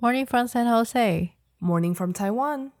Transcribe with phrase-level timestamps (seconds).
[0.00, 1.32] Morning from San Jose.
[1.60, 2.72] Morning from Taiwan.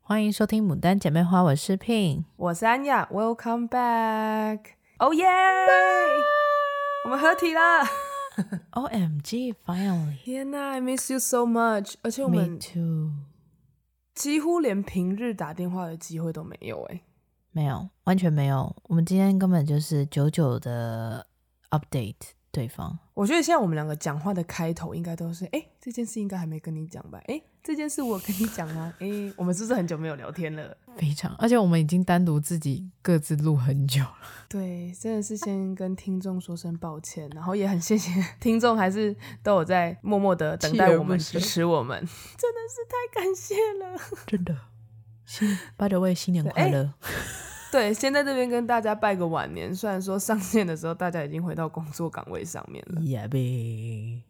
[0.00, 3.08] 欢迎收听《牡丹姐妹花》，我是 Pin，我是安雅。
[3.12, 4.72] Welcome back.
[4.98, 5.66] Oh yeah!
[7.04, 7.60] 我们合体了。
[8.72, 10.16] OMG, finally.
[10.24, 11.94] 天哪，I miss you so much.
[12.02, 13.12] 而且我们 Me too.
[14.14, 17.00] 几乎连平日打电话的机会都没有哎。
[17.52, 18.74] 没有，完全没有。
[18.84, 21.26] 我们今天根本就是久久的
[21.70, 22.32] update。
[22.57, 27.21] 对方，我觉得现在我们两个讲话的开头应该都是，哎，这件事应该还没跟你讲吧？
[27.27, 28.91] 哎，这件事我跟你讲啊？
[28.97, 30.75] 哎，我们是不是很久没有聊天了？
[30.97, 34.17] 非常，而且我们已经单独自己各自录很久了。
[34.49, 44.57] 对，真的是先跟听众说声抱歉，然后也很谢谢 听众，还是都有在默默的等待我们、支持我们，真的是太感谢了，真的。
[45.27, 46.95] 新，By the way，新年快乐。
[47.71, 49.75] 对，先在这边跟大家拜个晚年。
[49.75, 53.01] 虽然说上线的时候大家已经回到工作岗位上面了。
[53.01, 54.23] 耶比，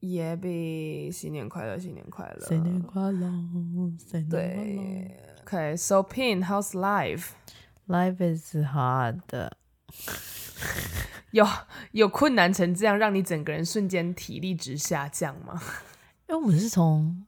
[0.00, 4.30] 耶比，新年快乐，新年快乐，新年快乐，新年快乐。
[4.30, 9.20] 对，OK，So Pin，How's life？Life is hard。
[11.32, 11.46] 有
[11.92, 15.60] 有困难成这样，让你整个人瞬间体力值下降吗？
[16.28, 17.26] 因为我们是从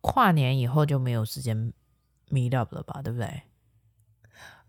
[0.00, 1.72] 跨年以后就没有时间
[2.30, 3.42] meet up 了吧，对不对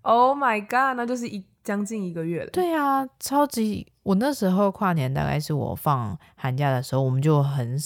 [0.01, 2.49] ？Oh my god，那就是一将近一个月了。
[2.51, 3.85] 对啊，超级！
[4.03, 7.77] 我那时候跨年大概是我放寒假的时候，我们就很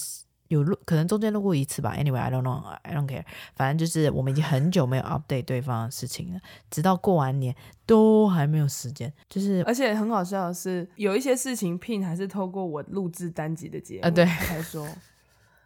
[0.48, 1.96] 有录，可能中间录过一次吧。
[1.98, 3.24] Anyway，I don't know，I don't care。
[3.56, 6.40] 反正就是我们已经很久没有 update 对方的事情了，
[6.70, 7.54] 直到过完年
[7.86, 9.12] 都还没有时间。
[9.28, 14.88] 就是而且很好笑的是，有一些事情 Pin 还是透过我录制单集的节目啊，对，他才说，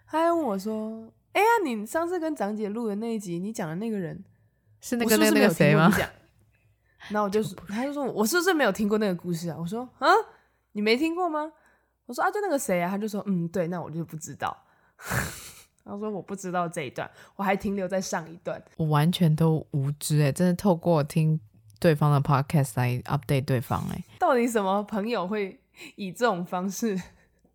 [0.07, 4.23] 他还问我说：“哎呀，你上次跟长姐录的那一集，你讲的那个人
[4.79, 5.91] 是那个那个谁吗？”
[7.09, 9.57] 然后我就说，他就说，我是不是没有听过那个故事啊？
[9.59, 10.07] 我说，啊，
[10.73, 11.51] 你没听过吗？
[12.05, 12.89] 我说啊，就那个谁啊？
[12.89, 14.55] 他就说，嗯，对，那我就不知道。
[15.83, 21.39] 他说我不知道这一段，我还停留在上一段，我完全都无知哎，真的透过听
[21.79, 25.59] 对方的 podcast 来 update 对方哎，到底什么朋友会
[25.95, 27.01] 以这种方式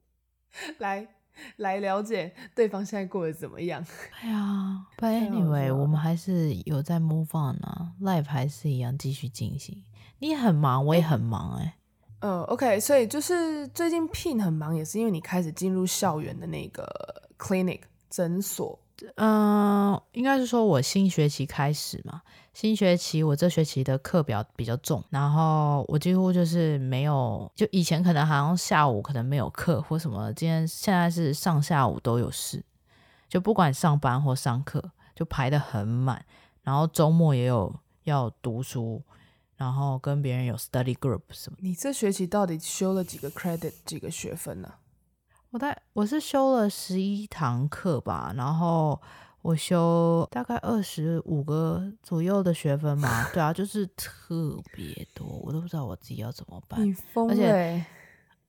[0.78, 1.06] 来？
[1.56, 3.84] 来了解对方现在过得怎么样？
[4.20, 9.82] 哎呀，But anyway，我们还是有在 move on 啊，life 还是一样继续进行。
[10.18, 11.74] 你很忙，我也很忙哎、欸。
[12.20, 16.86] 嗯、呃、，OK，所以就是最近 Pin 很忙，也是因为你开始进入校园的那个
[17.36, 18.78] clinic 诊所。
[19.16, 22.22] 嗯，应该是说我新学期开始嘛，
[22.52, 32.62] 新学期我这学期的课表比较重，然后我几乎就是没有，就以前可能好像下午可能没有课或什么，今天现在是上下午都有事，
[33.28, 36.24] 就不管上班或上课就排得很满，
[36.62, 37.74] 然后周末也有
[38.04, 39.02] 要读书，
[39.56, 41.56] 然后跟别人有 study group 什么。
[41.62, 44.78] 你这学期到底修了几个 credit 几个学分呢、啊？
[45.52, 49.00] 我在我是修了十一堂课吧，然后
[49.42, 56.82] 我修大概二十五个左右的学分嘛，对啊，就是特别多，我都不知道我自己要怎么办。
[56.82, 57.34] 你疯了。
[57.34, 57.84] 而且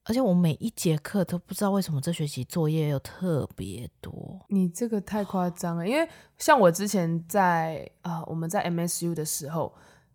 [0.06, 4.40] 而且我每一节课都不知道为什么这学期作业又特别多。
[4.50, 9.74] 你这个太夸张了，因为像我之前在啊、呃，我们在 MSU 的时候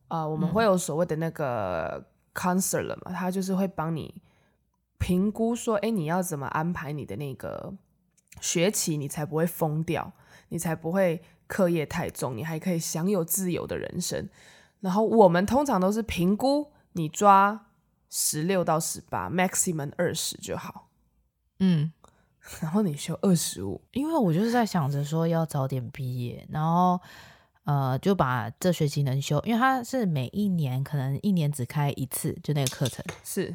[0.09, 4.15] 啊、呃，我们会有所谓的那个 counselor 嘛，他就是会帮你。
[4.99, 7.73] 评估说，哎，你要怎么安排你的那个
[8.41, 10.13] 学期，你才不会疯掉，
[10.49, 14.29] 你才不会课业太重，你还可以享有自由的人生。
[14.81, 17.67] 然后我们通常都是评估你抓
[18.11, 20.89] 十六到十八，maximum 二十就好。
[21.59, 21.93] 嗯，
[22.61, 27.01] 然后你修二十五，因为我就是在想着说要早点毕业，然后
[27.65, 33.55] 呃就把这学期能修，因为它是每一年可能一年只开一次，就那个课程是。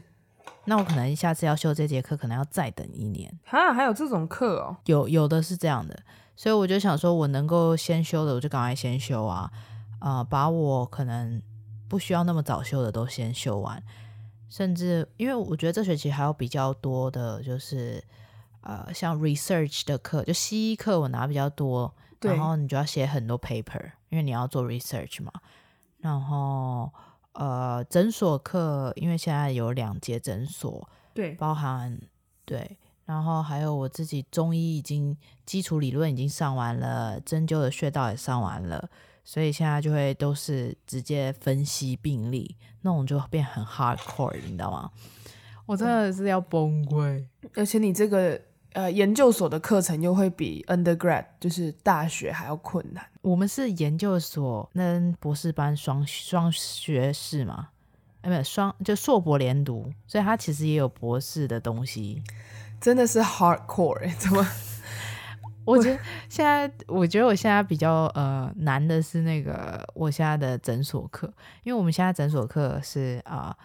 [0.66, 3.34] 那我可能下次要修这节课，可能要再等一年。
[3.46, 4.78] 哈，还有这种课哦？
[4.86, 6.04] 有有的是这样的，
[6.36, 9.52] 所以我就想说，我能够先修的，我就赶快先修啊，
[10.00, 11.42] 啊、呃，把我可能
[11.88, 13.82] 不需要那么早修的都先修完。
[14.50, 18.04] 甚至因为我觉得这学期还有比较多的，就是
[18.62, 25.31] 呃，像 research 的课，就西医课我拿比较多，然后你就要写很多 paper，因为你要做 research 嘛，
[26.00, 26.92] 然后。
[27.36, 32.00] 呃，诊所课，因为现在有两节诊所，对，包含
[32.46, 35.16] 对，然后还有我自己中医已经
[35.46, 38.90] 基础理论已经上完了，针灸的穴道也上完了，
[39.24, 44.92] 所以现在就会都是直接分析病例，那种就变很 hardcore，你知道吗？
[45.66, 48.40] 我真的是要崩溃，而且你这个。
[48.74, 53.06] 呃，研究所的课程又会比 undergrad 就是大学还要困难。
[53.22, 57.68] 我们是研究所跟博士班双双学士嘛，
[58.22, 62.24] 哎，没有双就硕博连读，所以他其实也有博士的东西。
[62.83, 64.45] 真的是 hardcore，怎么？
[65.63, 65.97] 我觉得
[66.27, 71.33] 现在，我觉得我现在比较呃难的是那个我现在的诊所课，
[71.63, 73.56] 因为我们现在诊所课是啊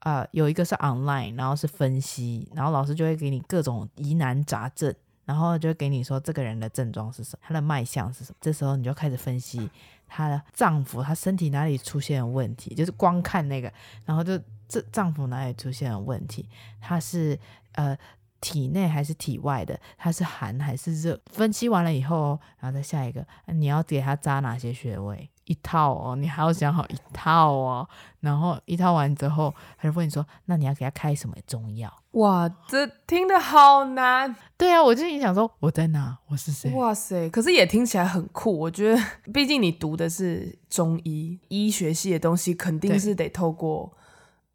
[0.00, 4.92] 啊、呃呃、有一个是 online，然后是分析，然后老师就会给你各种疑难杂症，
[5.24, 9.70] 然后就会给你说这个人的症状是什么，他的脉象是什么，这时候你就开始分析
[10.08, 13.72] 他的脏腑，他身体哪里出现了问题，就是光看那个，
[14.04, 14.36] 然后就
[14.66, 16.48] 这脏腑哪里出现了问题，
[16.80, 17.38] 他是
[17.74, 17.96] 呃。
[18.40, 19.78] 体内还是体外的？
[19.96, 21.20] 它是寒还是热？
[21.32, 25.30] 分析完了以后，然后再下一个，你要给他扎哪些穴位？
[25.44, 27.88] 一套哦，你还要想好一套哦。
[28.18, 34.34] 然后一套完之后，他就问你说：“那你要给他开什么中药？”哇，这听得好难。
[34.56, 36.18] 对啊，我就心想说：“我在哪？
[36.26, 38.58] 我是谁？”哇塞，可是也听起来很酷。
[38.58, 39.00] 我觉得，
[39.32, 43.96] 毕竟你读的是中医医学系的东西，肯定是得透过。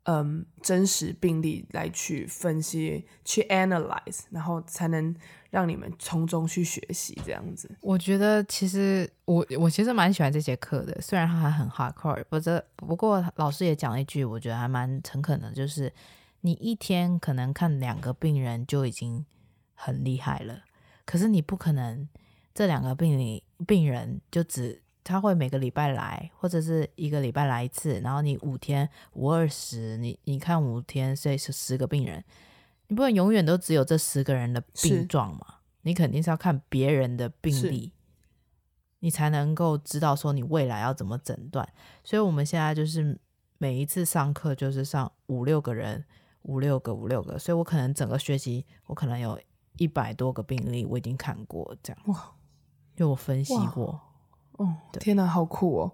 [0.06, 5.16] 嗯，真实病例来去分析、去 analyze，然后才能
[5.52, 7.70] 让你们从中去学习这样子。
[7.82, 15.94] 我觉得其实我我其实蛮喜欢这节课的，虽然它还很 hardcore，不这不过老师也讲了一句，我觉得还蛮诚恳的，就是
[16.42, 19.24] 你一天可能看两个病人就已经
[19.76, 20.64] 很厉害了，
[21.06, 22.10] 可是你不可能
[22.56, 24.82] 这两个病例病人就只。
[25.04, 32.24] 他会每个礼拜来，或者是一个礼拜来一次，然后你五天五二十，你你看五天，所以是十个病人，
[32.88, 35.56] 你不能永远都只有这十个人的病状嘛？
[35.82, 37.92] 你肯定是要看别人的病例，
[39.00, 41.68] 你才能够知道说你未来要怎么诊断。
[42.04, 43.20] 所以我们现在就是
[43.58, 46.06] 每一次上课就是上五六个人，
[46.44, 49.40] 五六个五六个，所以我可能整个学期我可能有
[49.78, 52.32] 一百多个病例我已经看过，这样哇，
[52.98, 54.00] 因为我分析过。
[54.62, 55.92] 哦，天哪，好酷哦！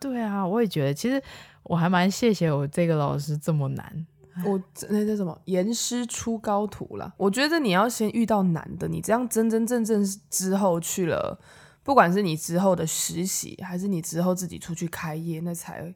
[0.00, 1.22] 对啊，我也觉得，其实
[1.62, 4.06] 我还蛮谢谢我这个老师这么难。
[4.46, 4.58] 我
[4.88, 7.12] 那叫什么“严师出高徒”啦。
[7.18, 11.38] 我觉得你要先遇到难的，你这样真真正正之后去了，
[11.82, 15.94] 不管是你之后的实习，还是你之后自己出去开业，那才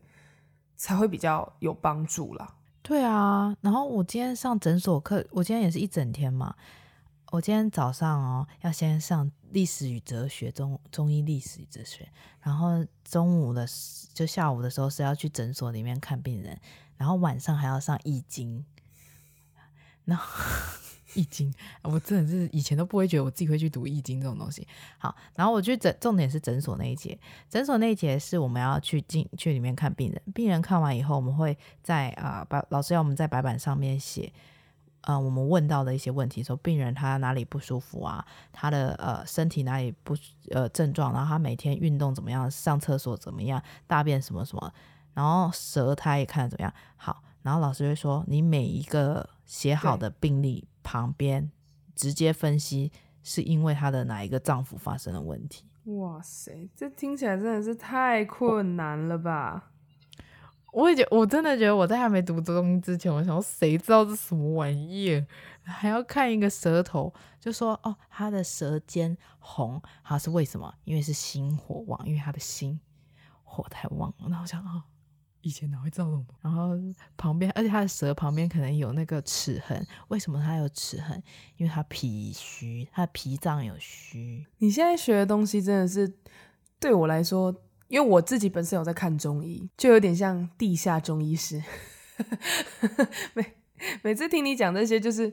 [0.77, 2.55] 才会比较有帮助啦。
[2.83, 6.55] 对啊，然后我今天上诊所课，我今天也是一整天嘛。
[7.33, 12.09] 我今天早上哦，要先上历史与哲学，中中医历史与哲学，
[12.41, 13.67] 然后中午的
[14.13, 16.59] 就下午的时候是要去诊所里面看病人，
[16.97, 18.65] 然后晚上还要上易经，
[20.05, 20.25] 然后
[21.15, 21.53] 易经，
[21.83, 24.67] 我真的是以前都不会觉得我自己会去读易经这种东西。
[24.99, 34.33] 好，然后我去诊，重点是诊所那一节，诊所那一节是我们要去进去里面看病人，病人看完以后，我们会在啊白老师要我们在白板上面写。
[35.07, 38.27] 呃，我们问到的一些问题，说病人他哪里不舒服啊？
[38.53, 40.17] 他的呃身体哪里不
[40.51, 41.13] 呃症状？
[41.13, 42.51] 然后他每天运动怎么样？
[42.51, 43.63] 上厕所怎么样？
[43.87, 44.73] 大便什么什么？
[45.15, 46.73] 然后舌苔也看怎么样？
[46.97, 51.53] 好，然后老师会说，你每一个写好的病例旁边
[51.95, 52.91] 直接分析，
[53.23, 55.65] 是因为他的哪一个脏腑发生了问题？
[55.85, 59.71] 哇塞，这听起来真的是太困难了吧？
[60.77, 65.27] 我也觉，我真的觉得我在还没读这东西之前，我想说，谁知道这什么玩意儿？
[65.65, 70.75] 还要看一个舌头，就说哦，他的舌尖红，他是为什么？
[70.85, 72.79] 因为是心火旺，因为他的心
[73.43, 74.29] 火太旺了。
[74.29, 74.83] 那我想啊、哦，
[75.41, 76.27] 以前哪会知道这种？
[76.43, 76.73] 然后
[77.17, 81.23] 旁边，而且他的舌旁边可能有那个齿痕，为什么他有齿痕？
[81.57, 84.45] 因为他脾虚，他的脾脏有虚。
[84.59, 86.13] 你现在学的东西真的是
[86.79, 87.63] 对我来说。
[87.89, 91.63] 因为我自己本身有在看中医，就有点像地下中医师。
[93.35, 93.53] 每
[94.03, 95.33] 每次听你讲这些，就是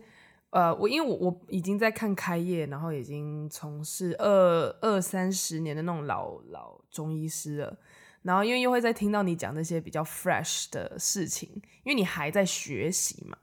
[0.50, 7.78] 呃，我因为我我已经在看开业，然后已经从事二二三十年的那种老老中医师了。
[8.22, 11.50] 然后因为又会再听到你讲那些比较 fresh 的事情，
[11.84, 13.38] 因为你还在学习嘛，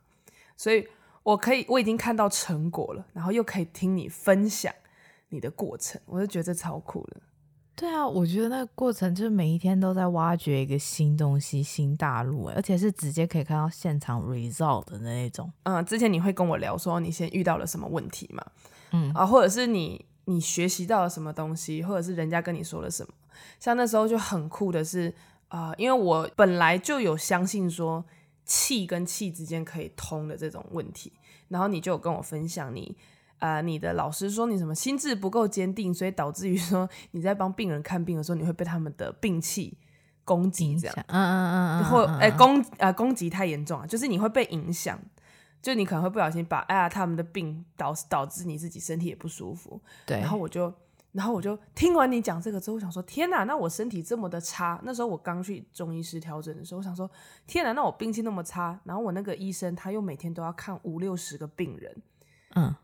[0.57, 0.87] 所以
[1.23, 4.73] 我可以我已经看到成果了，然后又可以听你分享
[5.29, 7.17] 你的过程，我就觉得超酷的。
[7.81, 15.51] 对啊，我觉得那个过程就是每一天都在挖掘一个新东西、新大陆，而且是直接可以看到现场 result 的那一种。
[15.63, 18.45] 嗯，之前你会跟我聊说你先遇到了什么问题嘛？
[18.91, 23.15] 嗯啊，或者是你你学习到了什么东西，或者是人家跟你说了什么？
[23.59, 25.09] 像那时候就很酷的是
[25.49, 28.05] 啊、呃，因为我本来就有相信说
[28.45, 31.15] 气跟气之间可以通的这种问题，
[31.49, 32.95] 然后你就有跟我分享你。
[33.41, 39.77] 啊、呃，你的老师说你什么心智不够坚定，所以导致于说你在帮病人看病的时候，你会被他们的病气
[40.25, 45.01] 攻击，这样，嗯嗯嗯嗯，或哎攻啊攻击太严重了，就是你会被影响，
[45.61, 50.73] 就你可能会不小心把哎呀他们的病导导致你自己身体也不舒服，对，然后我就
[51.13, 57.11] 然后我就听完你讲这个之后，我想说天哪，那我身体这么的差，那时候我刚去中医师调整的时候，我想说
[57.47, 62.03] 天哪，那我病气那么差，然后我那个医生他又每天都要看五六十个病人，
[62.55, 62.75] 嗯。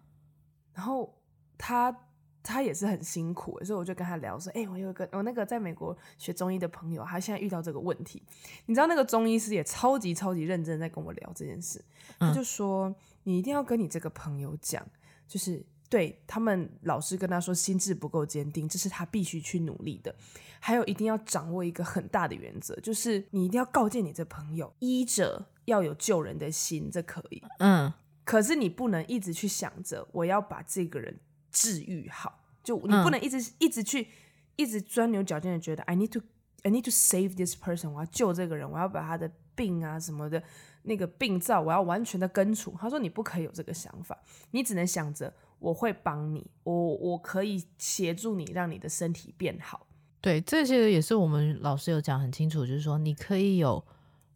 [0.76, 1.12] 然后
[1.59, 2.04] 他
[2.42, 8.23] 他也是很辛苦，所以我就跟他聊说，哎、欸，我有一个我那个在美国学中医的朋友，他现在遇到这个问题，
[8.66, 11.85] 你知道那个中医师也超级超级认真在跟我聊这件事，
[12.21, 14.87] 他就说、嗯、你一定要跟你这个朋友讲，
[15.26, 15.66] 就是。
[15.88, 20.12] 对，他们老师跟他说，心智不够坚定，这是他必须去努力的。
[20.59, 27.40] 还有，一定要掌握一个很大的原则，就是你一定要告诫你这朋友，医者要有救人的心，这可以。
[27.61, 27.92] 嗯，
[28.26, 31.18] 可是你不能一直去想着我要把这个人
[31.50, 34.09] 治愈好，就你不能一直、一直去
[34.56, 36.21] 一直钻牛角尖的觉得 I need to
[36.62, 40.42] I need to save this person，我要救这个人，我要把他的病啊什么的
[40.83, 42.75] 那个病灶，我要完全的根除。
[42.78, 44.18] 他说你不可以有这个想法，
[44.50, 45.33] 你只能想着。
[45.59, 49.87] 我会帮你，我我可以协助你，让你的身体变好。
[50.21, 53.83] 对，这些也是我们老师有讲很清楚，就是说你可以有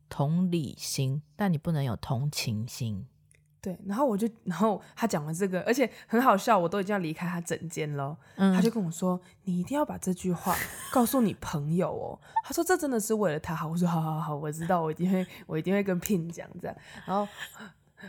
[0.09, 3.07] 同理心，但你不能有同情心。
[3.61, 10.57] 对，然后我就，然后他讲完这个，而且很好笑，我都已经要离开他整间了，嗯，他就跟我说：“你一定要把这句话
[10.93, 16.77] 告诉你朋友哦。”他说：“这真的是为了他好。”我说：“好好好，我知道，我一定会，我一定会跟 Pin 讲这样。”
[17.07, 17.29] 然后，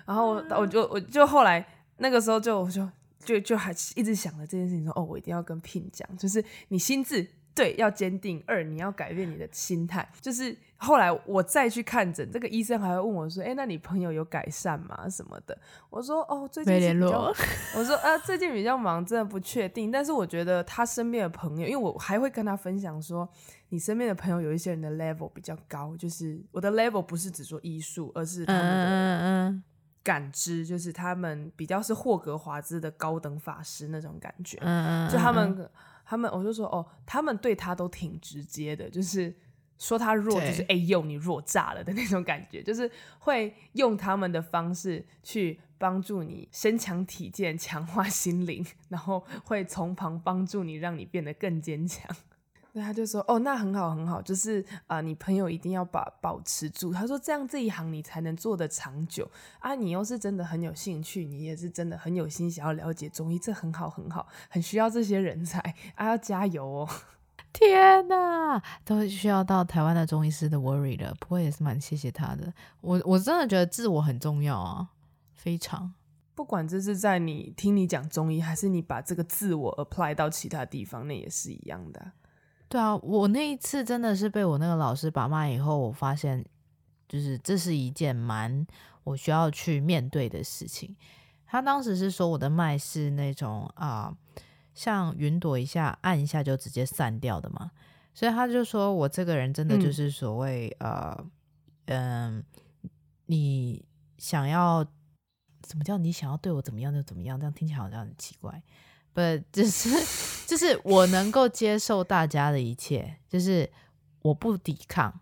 [0.05, 1.65] 然后我就我就后来
[1.97, 2.87] 那个时候就我就。
[3.23, 10.07] 就就还一直想着这件事情说，说哦，我一定要跟 Pin 讲，就是你心智对要坚定，二你要改变你的心态。
[10.21, 15.07] 就是后来我再去看诊，这个医生还会问我说，哎，那你朋友有改善吗？
[15.09, 15.57] 什么的？
[15.89, 17.35] 我说哦，最近比较没联络。
[17.75, 19.91] 我说啊，最近比较忙，真的不确定。
[19.91, 23.27] 但是我觉得他身边的朋友，因为我还会跟他分享说，
[23.69, 28.85] 你身边的朋友有一些人的 level 比较高，就是我的 level 不是只说医术，而是他们的。
[28.85, 29.63] 嗯嗯嗯
[30.03, 35.69] 感知就是他们比较是霍格华兹的高等法师那种感觉，嗯嗯，就他们
[36.11, 39.33] 他们我就说哦，他们对他都挺直接的，就是
[39.77, 52.13] 说他弱就是哎呦你弱炸了的那种感觉，就是会用他们的方式去帮助你身强体健、强化心灵，然后会从旁帮助你，让你变得更坚强。
[52.73, 56.93] 对，他就说哦，那很好很好，就是啊、呃，你朋友一定要把保持住。
[56.93, 59.75] 他说这样这一行你才能做得长久啊。
[59.75, 65.59] 你又是真的很有兴趣，你也是真的很有心想要了解中医，这很好很好，很需要这些人才
[65.95, 66.89] 啊，要加油哦！
[67.51, 71.13] 天哪，都需要到台湾的中医师的 worry 了。
[71.19, 74.87] 不过也是蛮谢谢他的，我我真的觉得自我很重要啊，
[75.33, 75.93] 非常。
[76.33, 82.13] 不管这是在你听你讲中医，还是你把这个自我 apply 到其他地方，那也是一样的。
[82.71, 86.45] 对啊，我那一次真的是被我那个老师把脉以后，我发现
[87.09, 88.65] 就是这是一件蛮
[89.03, 90.95] 我需要去面对的事情。
[91.45, 94.41] 他当时是说我的脉是那种啊、呃，
[94.73, 97.71] 像云朵一下按一下就直接散掉的嘛，
[98.13, 101.25] 所以他就说我这个人真的就是所谓、嗯、呃
[101.87, 102.43] 嗯，
[103.25, 103.83] 你
[104.17, 104.85] 想要
[105.61, 108.63] 怎么叫你想要对我怎么样就怎么样，这样听起来好像很奇怪。
[109.11, 109.19] 不，
[109.51, 109.89] 就是
[110.51, 113.71] 就是我能够接受大家的一切，就是
[114.21, 115.17] 我不抵抗，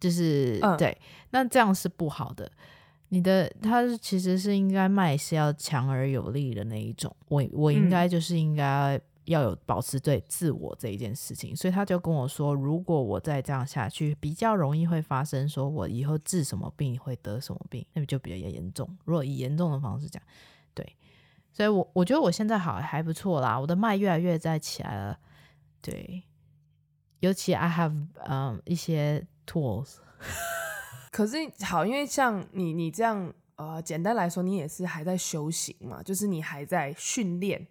[0.00, 2.50] 就是、嗯、对，那这样是不好的。
[3.10, 11.54] 你的他其实是应该卖是要强而有力的那一种，我我应该就是应该要有保持对自我这一件事情。
[11.54, 18.98] 所以他就跟我说，如果我再这样下去，比较容易会发生，说我以后治什么病会得什么病，那就比较严重。
[19.04, 20.57] 如果以严重的方式讲，对。
[21.58, 25.18] 所以我，我觉得我现在好还不错啦，我的脉越来越在起来了。
[25.82, 26.22] 对，
[27.18, 29.96] 尤其 I have 嗯、一些 tools。
[31.10, 37.66] 可是好，因为像你你这样呃，简单来说，你也是还在修行嘛，就是你还在训练，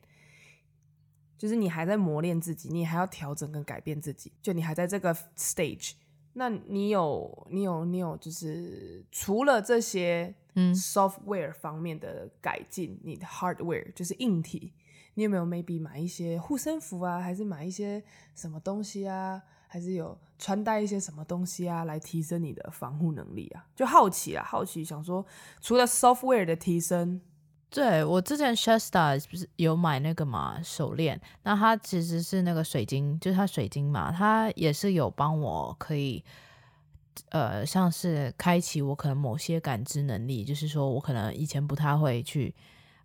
[1.38, 5.94] 就是你还在磨练自己，你还要调整跟改变自己，就你还在这个 stage。
[6.34, 14.74] 那你有你有你有，就是除了这些嗯 software 方面的改进，嗯、你的 hardware 就是硬体，
[15.14, 18.04] 你有没有 maybe 买一些护身符啊，还是买一些
[18.36, 23.68] 什么东西啊，还是有穿戴一些什么东西啊，来提升你的防护能力啊？
[23.76, 25.24] 就好奇啊，好奇想说，
[25.62, 27.22] 除了 software 的提升。
[27.70, 36.24] 对，我之前 Shasta 不是有买那个嘛手链，那它其实是那个水晶，就是它水晶嘛，它也是有帮我可以，
[37.30, 42.54] 呃，像是开启我可能某些感知能力，就是说我可能以前不太会去，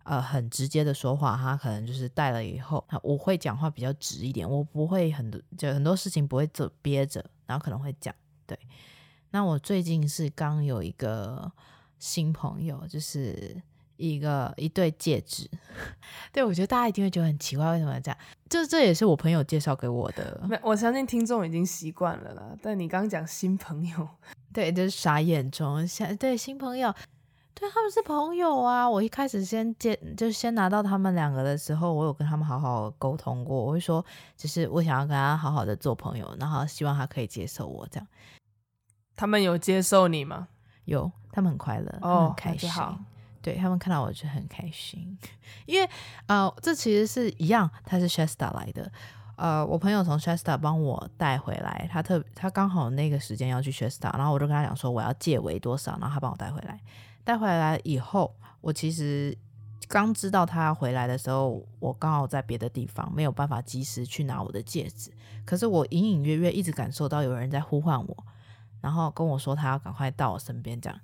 [0.03, 8.13] 呃，很直接的说话，他可能就是戴了以后，我会讲话比较直一点，我不会很多就很多事情不会走憋着，然后可能会讲。
[8.45, 8.57] 对，
[9.31, 11.51] 那我最近是刚有一个
[11.99, 13.61] 新朋友，就是。
[13.97, 15.49] 一个一对戒指，
[16.31, 18.17] 对，我觉得大家一定会觉得很奇怪，为什么要这样？
[18.49, 20.41] 这这也是我朋友介绍给我的。
[20.61, 22.55] 我相信听众已经习惯了啦。
[22.61, 24.07] 但你刚刚讲新朋友，
[24.53, 26.93] 对，就是傻眼中，像对新朋友，
[27.55, 28.87] 对，他们是朋友啊。
[28.87, 33.63] 我一开始先见，就先拿到他们两个的时候，我有跟他们好好沟通过。
[33.63, 34.05] 我会说，
[34.37, 38.07] 就是我想要跟他好好的做朋友，然后希望他可以接受我这样。
[39.15, 40.47] 他们有接受你吗？
[40.85, 42.69] 有，他们很快乐，哦，很开心。
[43.43, 45.15] 对，他们看到我就很开心，
[45.65, 45.87] 因为
[46.27, 48.89] 呃，这其实是一样，他是 Shasta 来的。
[49.35, 56.79] 呃，我朋友从 Shasta 帮我带回来，他特他刚好那个时间要去 Shasta，然后我就跟他讲说我要借为多少，然后他帮我带回来。
[57.25, 59.37] 带回来以后，我其实
[59.89, 65.11] 刚知道他要回来的时候，我刚好在别的地方，没有办法及时去拿我的戒指。
[65.43, 68.23] 可是我隐隐约约一直感受到有人在呼唤我，
[68.81, 70.99] 然后跟我说他要赶快到我身边，这样。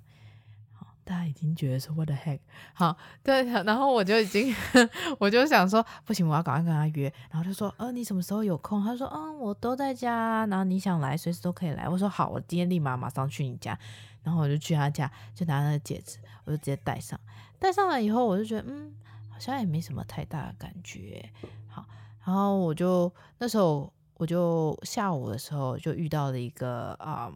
[1.10, 2.38] 大家已经觉得说 What the heck？
[2.72, 4.54] 好，对，然后我就已经，
[5.18, 7.12] 我就想说不行，我要赶快跟他约。
[7.32, 8.80] 然后就说，呃，你什么时候有空？
[8.84, 10.46] 他说，嗯，我都在家。
[10.46, 11.88] 然后你想来，随时都可以来。
[11.88, 13.76] 我说好，我今天立马马上去你家。
[14.22, 17.18] 然后我就去他家，就拿那个戒指，我就直接戴上。
[17.58, 18.94] 戴上了以后，我就觉得，嗯，
[19.28, 21.28] 好像也没什么太大的感觉。
[21.66, 21.84] 好，
[22.24, 27.32] 然后我就那时候我就下午的时候就遇到了一个啊，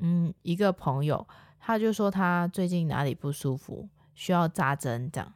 [0.00, 1.26] 嗯，一个朋友。
[1.66, 5.34] 他就说他最近哪里不舒服，需要扎针这样，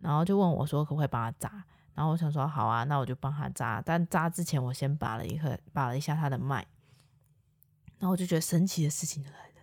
[0.00, 1.62] 然后就问我说可不可以帮他扎，
[1.94, 3.80] 然后我想说好啊，那我就帮他扎。
[3.80, 6.66] 但扎之前我先把了一颗，把了一下他的脉，
[8.00, 9.62] 然后我就觉得神奇的事情就来了，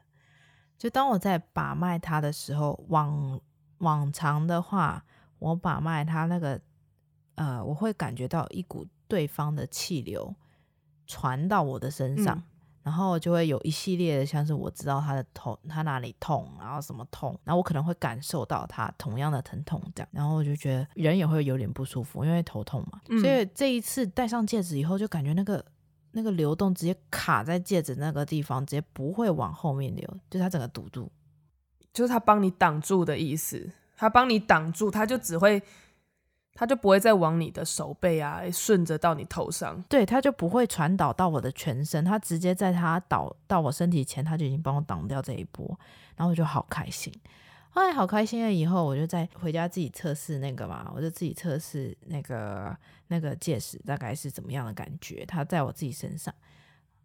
[0.78, 3.42] 就当我在把脉他的时候，往
[3.80, 5.04] 往常的话，
[5.40, 6.62] 我把脉他那个，
[7.36, 10.34] 呃，我会感觉到一股对方的气流
[11.06, 12.38] 传到我的身上。
[12.38, 12.44] 嗯
[12.88, 23.02] 然后就会有一系列的，像是我知道他的头，他哪里痛，然后什么痛，然后我可能会感受到他同样的疼痛，这样，然后我就觉得人也会有点不舒服，因为头痛嘛。
[23.10, 25.62] 嗯、所以这一次戴上戒指以后，就感觉那个
[26.12, 31.12] 那个流动直接卡在戒指那个地方，直接不会往后面流，就他整个堵住，
[31.92, 35.62] 就是他帮你挡住的意思，他帮你挡住，他就只会。
[36.60, 39.80] 它就不会再往你的手背啊，顺着到你头上。
[39.88, 45.68] 对，它就不会传导到我的全身，它直接在它导到我身体前，它就已经帮我挡掉这一波，
[46.16, 47.14] 然后我就好开心。
[47.70, 52.76] 后来好开心了以后，我就再回家自己测试那个嘛，我就自己测试那个
[53.10, 55.24] 那个戒指大概是怎么样的感觉。
[55.28, 56.34] 它在我自己身上，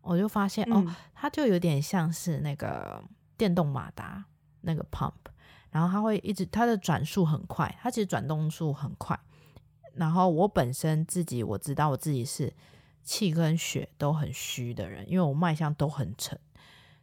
[0.01, 3.05] 我就发现、嗯、哦，它就有点像是那个
[3.37, 4.25] 电动马达
[4.63, 5.13] 那个 pump，
[5.71, 9.19] 然后它会一直它的转速很快，它其实转动速很快。
[9.95, 12.53] 然后我本身自己我知道我自己是
[13.03, 16.39] 气跟血都很虚的人，因为我脉象都很沉，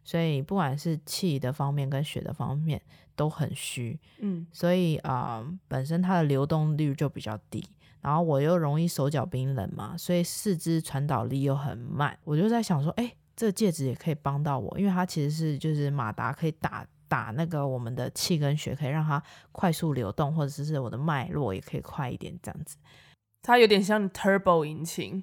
[0.04, 2.82] 所以不管是气的方面跟血的方面
[3.16, 7.64] 都很虚，嗯，所以啊、呃，本身它的流动率就比较低，
[8.02, 16.88] 然后我又容易手脚冰冷嘛，所以四肢传导力又很慢，我就在想说，哎，这个戒指也可以帮到我，因为它其实是就是马达可以打。
[17.10, 22.78] 打那个我们的气跟血，可以让它快速流动，或者是我的脉络也可以快一点，这样子。
[23.42, 25.22] 它有点像 turbo 引擎，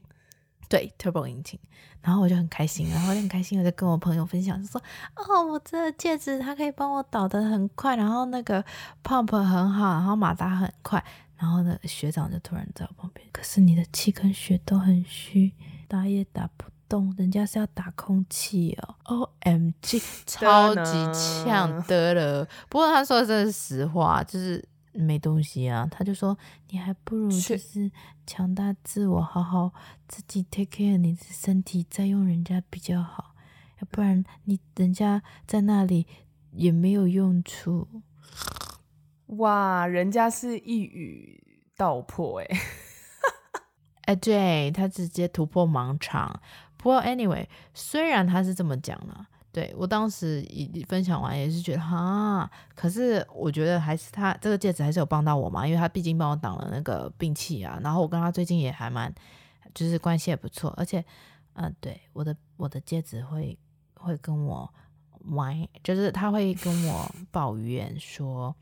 [0.69, 1.59] 对，turbo 引擎。
[2.03, 4.81] 然后我就很开心，然后就很开心，我就跟我朋友分享，就说
[5.17, 8.65] ：“哦，我这个戒指它可以帮我导的很快，然后那个
[9.03, 11.05] pump 很好，然后马达很快。”
[11.37, 15.53] 然后呢，学长就突然在我旁边，可是你的气跟血都很虚，
[15.89, 16.65] 打也打不。
[16.89, 22.45] 动，人家是要打空气哦，O M G， 超级呛的了。
[22.69, 25.87] 不过他说的真是实话，就是没东西啊。
[25.91, 26.37] 他就说，
[26.71, 27.91] 你还不如就是
[28.27, 29.73] 强大自我，好好
[30.09, 33.35] 自己 take care 你的身体，再用人家比较好。
[33.81, 36.07] 要不然你人家在那里
[36.53, 37.87] 也没有用处。
[39.27, 42.47] 哇，人家是一语道破哎，
[44.07, 46.41] 哎，对他直接突破盲肠。
[46.87, 47.45] 不过，anyway，
[47.75, 57.77] 虽然他是这么讲了，对，我当时一分享完也是觉得哈，可是我觉得还是他这个戒指还是有帮到我嘛，因为他毕竟帮我挡了那个病气啊。
[57.83, 59.13] 然后我跟他最近也还蛮，
[59.75, 61.05] 就是关系也不错，而且，
[61.55, 63.59] 嗯、对，我的我的戒指会
[63.97, 64.73] 会跟我
[65.31, 68.55] 玩，就是他会跟我抱怨说。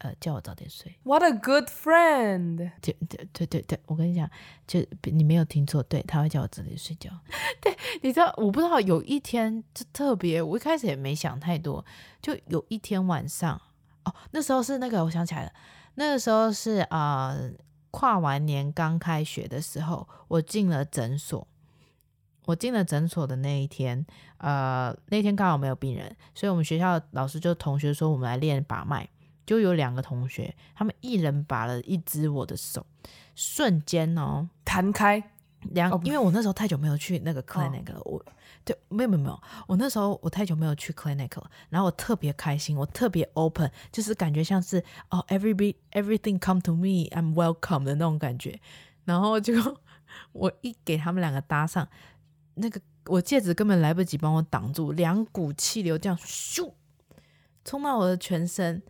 [0.00, 0.98] 呃，叫我早点睡。
[1.04, 2.56] What a good friend！
[2.80, 4.28] 对对对对对，我跟你讲，
[4.66, 7.10] 就你没有听错，对，他会叫我早点睡觉。
[7.60, 11.84] 对，你知道，我不知道有一天就特别，我一开始也没想太多，
[12.22, 13.60] 就有一天晚上，
[14.04, 15.52] 哦，那时候是那个，我想起来了，
[15.94, 17.50] 那个时候是啊、呃，
[17.90, 21.46] 跨完年刚开学的时候，我进了诊所。
[22.46, 24.04] 我进了诊所的那一天，
[24.38, 29.08] 呃，那天刚好没有病人，所以我们学校老师就同学说，我们来练把脉。
[29.50, 32.86] 就有两个同学，他们一人拔了一只我的手，
[33.34, 35.20] 瞬间哦弹开，
[35.72, 38.24] 两，因为我那时候太久没有去那个 clinic 了，哦、我
[38.64, 48.60] 对，没有没有没有，我那时候我太久没有去 clinic 了，然后我特别开心，我特别 open，就是感觉像是哦，every everything come to me，I'm welcome 的那种感觉，
[49.04, 49.52] 然后就
[50.30, 51.88] 我一给他们两个搭上，
[52.54, 56.70] 那个我戒指根本来不及帮我挡住，两股气流这样咻
[57.64, 58.80] 冲到我的全身。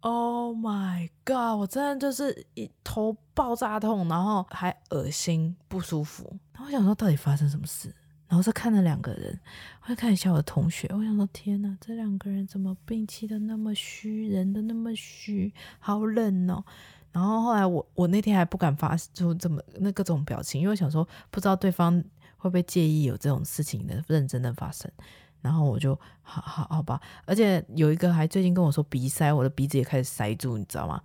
[0.00, 1.58] Oh my god！
[1.58, 6.38] 我真的就是一头爆炸痛，然后还恶心不舒服。
[6.52, 7.92] 然后我想说，到底发生什么事？
[8.28, 9.40] 然后再看了两个人，
[9.86, 10.86] 我看一下我的同学。
[10.92, 16.62] 我想说，天哪，这两个人怎么病气的那么虚，人的那么虚，好冷哦。
[17.10, 22.00] 然后后来我我那天还不敢发出这么那各种表情，因为我想说，不知道对方
[22.36, 24.88] 会不会介意有这种事情的认真的发生。
[25.40, 31.02] 然后我就好好好吧，而且有一个还最近跟我说鼻塞，我的鼻子也开始塞住，你知道吗？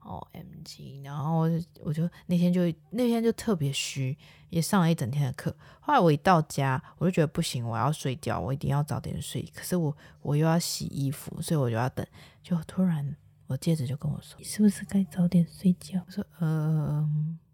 [0.00, 4.16] 哦，M G，然后我就，我就那天就那天就特别虚，
[4.48, 5.54] 也上了一整天的课。
[5.80, 9.42] 后来我一到家，我就觉得不行，我要睡觉，我一定要早点睡。
[9.54, 12.06] 可是我我又要洗衣服，所以我就要等。
[12.42, 13.14] 就突然
[13.48, 17.06] 我戒指就跟我说：“你是不是该早点睡觉？”我说：“呃。”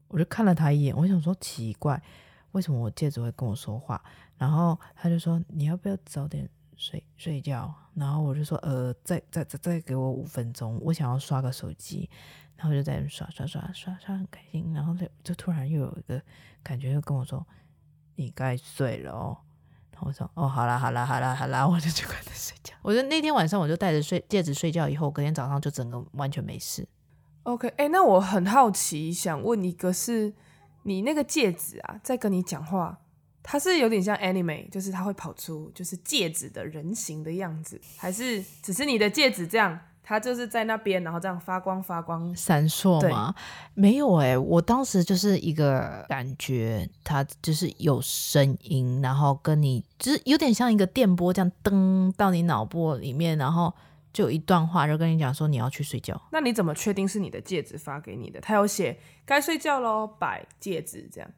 [0.07, 2.01] 我就看了他一眼，我想说奇怪。
[2.53, 4.01] 为什么我戒指会跟我说话？
[4.37, 7.73] 然后他就说，你要不要早点睡睡觉？
[7.95, 12.09] 然后我就说呃，再再再再给我五分钟，我想要刷个手机。
[12.57, 14.73] 然后就在那刷刷刷刷刷很开心。
[14.73, 16.21] 然后就就突然又有一个
[16.63, 17.47] 感觉，又跟我说
[18.17, 19.37] 你该睡了哦。
[19.93, 22.75] 然后我说哦，好啦好啦好啦好啦， 我就去快点睡觉。
[22.83, 26.87] 我就那天晚上我就戴着睡戒指睡觉，以后隔天早上就整个完全没事。
[27.45, 30.35] OK，哎，那我很好奇，想问一个是。
[30.87, 33.01] 你那个戒指啊，在跟你讲话，
[33.45, 43.35] 它是有点像 anime，就是它会跑出就是戒指的人形的样子，还是只是你的戒指这样，它就是在那边，然后这样发光发光闪烁吗？
[43.75, 53.73] 没有哎、欸，我当时就是一个感觉，它就是有声音，然后跟你就是有点像一个电波这样噔到你脑波里面，然后。
[54.15, 56.23] 就有一段话，就跟你讲说你要去睡觉。
[56.31, 58.41] 那你怎么确定是你的戒指发给你的？
[58.41, 61.29] 他有写该睡觉喽，摆戒指这样。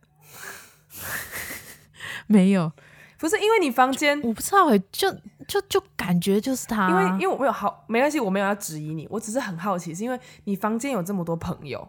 [2.27, 2.71] 没有，
[3.19, 5.11] 不是因为你房间，我不知道哎，就
[5.49, 6.89] 就就感觉就是他。
[6.89, 11.89] 因为因为我没有好，没关系，我没有要质疑你，我只是很好奇，是因为你房间有这么多朋友，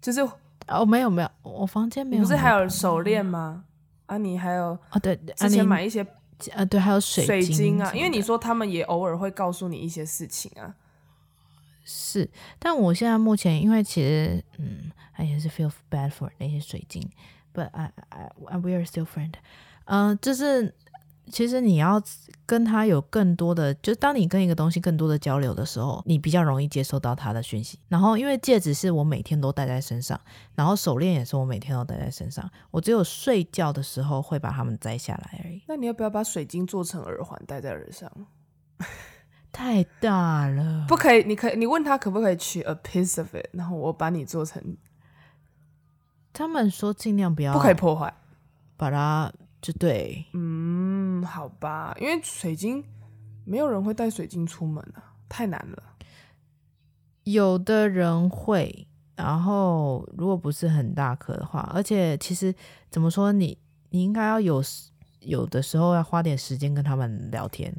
[0.00, 0.20] 就是
[0.68, 3.64] 哦，没有没有，我房间没有，不是还有手链吗？
[4.06, 6.06] 啊，你还有啊，对，之前买一些。
[6.56, 10.74] 啊，对，还有水晶，水晶啊，因为你说他们也偶尔会告诉你一些事情啊。
[11.84, 17.08] 是，但我现在目前，因为其实，嗯，还也是 feel bad for 那些水晶
[17.52, 19.32] ，but I, I, I we are still friend。
[19.86, 20.74] 嗯，就是。
[21.30, 22.02] 其实你要
[22.44, 27.78] 跟他有更多的，就当你跟一个东西更多的交流的时候，你比较容易接收到他的讯息。
[27.88, 30.20] 然后，因为戒指是我每天都戴在身上，
[30.56, 35.62] 然后手链也是我每天都戴在身上，我只有睡觉的时候会把它们摘下来而已。
[35.68, 38.10] 那你要不要把水晶做成耳环戴在耳上？
[39.52, 41.22] 太大了，不可以。
[41.22, 44.60] 你可以，你问他可不可以取 a piece of it，然后我把你做成。
[46.32, 48.12] 他们说尽量不要，不可以破坏，
[48.76, 49.32] 把它。
[49.60, 52.82] 就对，嗯，好吧，因为水晶
[53.44, 55.80] 没有人会带水晶出门啊，太难了。
[57.22, 62.52] 有的人会，然后如果不是很大颗的话，而且其实
[62.90, 63.56] 怎么说你，
[63.90, 64.60] 你你应该要有
[65.20, 67.72] 有的时候要花点时间跟他们聊天，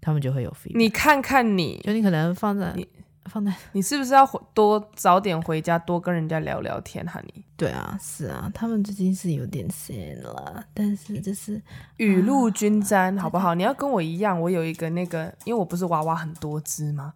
[0.00, 0.74] 他们就会有 feel。
[0.74, 2.88] 你看看你，就你可能放在你。
[3.26, 7.20] 放在 你是不是要回多早点回家，多跟人家聊聊天哈？
[7.26, 11.60] 你对啊，是啊，他们最近是有点闲了，但是就是
[11.96, 13.54] 雨露均沾，啊、好不好？
[13.54, 17.14] 你要跟我一样，我有一个那个，因为我不是娃娃很多只吗？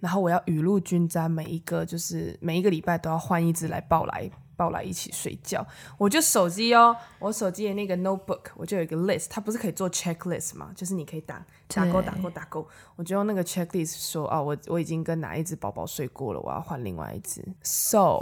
[0.00, 4.30] 然后我要雨露均沾，每一个就是每一个礼拜都要换一只来抱来。
[4.56, 5.64] 抱来一起睡觉，
[5.98, 10.72] 我就手机哦，我手机的那个 notebook，我就有一个 list，它不是可以做 checklist 吗？
[10.74, 12.66] 就是你可以打打勾打勾打勾，
[12.96, 18.20] 我就用那个 checklist 说啊，我我已经跟哪一只宝宝睡过了，我要换另外一只，so。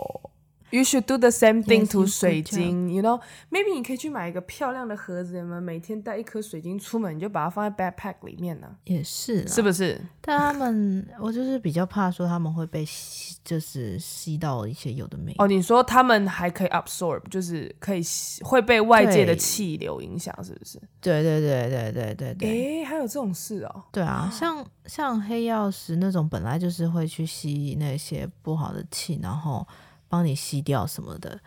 [0.75, 8.67] You should do the same thing to 水晶，you know？Maybe 你可以去买一个漂亮的盒子，你们，每天带一颗水晶出门，你就把它放在 backpack 里面呢。
[8.83, 10.01] 也是，是不是？
[10.21, 15.45] 但他们，我就是比较怕说他们会被吸，就是吸到一些有的没的。
[15.45, 18.03] 哦，你说他们还可以 absorb，就是可以
[18.43, 20.77] 会被外界的气流影响，是不是？
[21.01, 22.49] 对对对对对对对。
[22.49, 23.85] 诶，还有这种事哦？
[23.93, 29.65] 对啊，像像黑曜石那种，本来就是会去吸那些不好的气，然后。
[30.09, 31.41] 帮你吸掉什么的，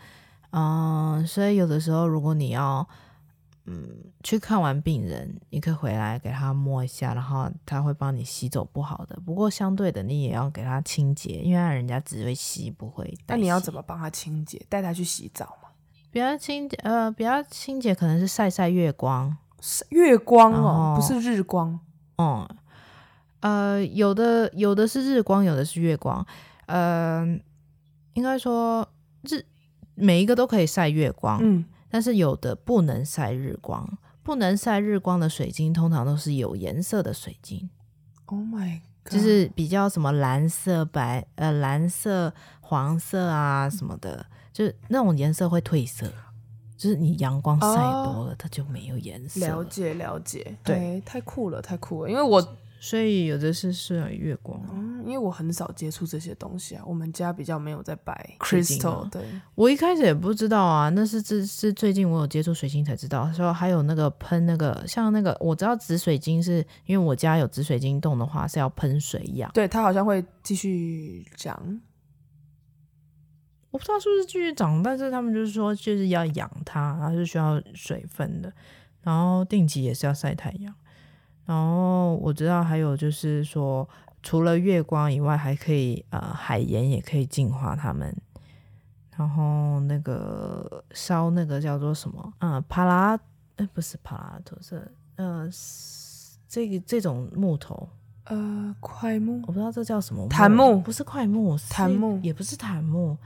[0.52, 2.88] 嗯，所以有的时候如果你要，
[3.66, 3.88] 嗯，
[4.24, 9.20] 去看完病人，你可以回来给他摸一下，然后他会帮你吸走不好的。
[9.26, 13.14] 不过相对的，你也要给他清洁，因为人家只会吸不会。
[13.28, 14.66] 那你要怎么帮他清洁？
[14.70, 15.70] 带他去洗澡吗？
[16.10, 19.36] 比较清洁呃比较清洁，可能是晒晒月光。
[19.90, 21.80] 月光哦，不是日光。
[22.18, 22.48] 嗯，
[23.42, 26.26] 呃，有的有的是日光，有的是月光。
[26.68, 27.26] 呃，
[28.18, 28.88] 应该说
[29.22, 29.46] 日
[29.94, 33.98] 每一个都可以晒月光，嗯，但是有的不能晒日光。
[34.24, 37.70] 不能晒日光的水晶，通常都是有颜色的水晶。
[38.26, 39.14] Oh my god！
[39.14, 46.12] 就是比较什么蓝色、白呃蓝色、黄色啊什么的，就是那种颜色会褪色。
[46.76, 49.40] 就是你阳光晒多了，哦、它就没有颜色。
[49.48, 52.12] 了解了解，对、欸，太酷了，太酷了。
[52.12, 56.84] 因为我所以有的是适合月光，嗯，因为我很少接触这些东西啊。
[56.86, 59.10] 我们家比较没有在摆 crystal。
[59.10, 59.24] 对，
[59.56, 63.32] 我一开始也不知道啊，那是这是最近我有接触水晶才知道。
[63.32, 71.80] 说还有那个喷那个像那个，我知道紫水晶是因为我家有紫水晶洞的话是要喷水养，对，它好像会继续长。
[73.70, 78.52] 我不知道是不是继续长，但是他们就是说，就是要养它，它是需要水分的，
[79.02, 80.74] 然后定期也是要晒太阳。
[81.46, 83.88] 然后我知道还有就是说，
[84.22, 88.16] 除了月光以外，还可以呃海盐也可以净化它们。
[89.16, 92.34] 然后那个烧那个叫做什么？
[92.40, 93.20] 嗯，帕拉，
[93.56, 95.50] 哎，不是帕拉托，是呃
[96.48, 97.90] 这个这种木头，
[98.26, 103.18] 呃，块木，我不知道这叫什么，檀木，不是块木，檀木也不是檀木。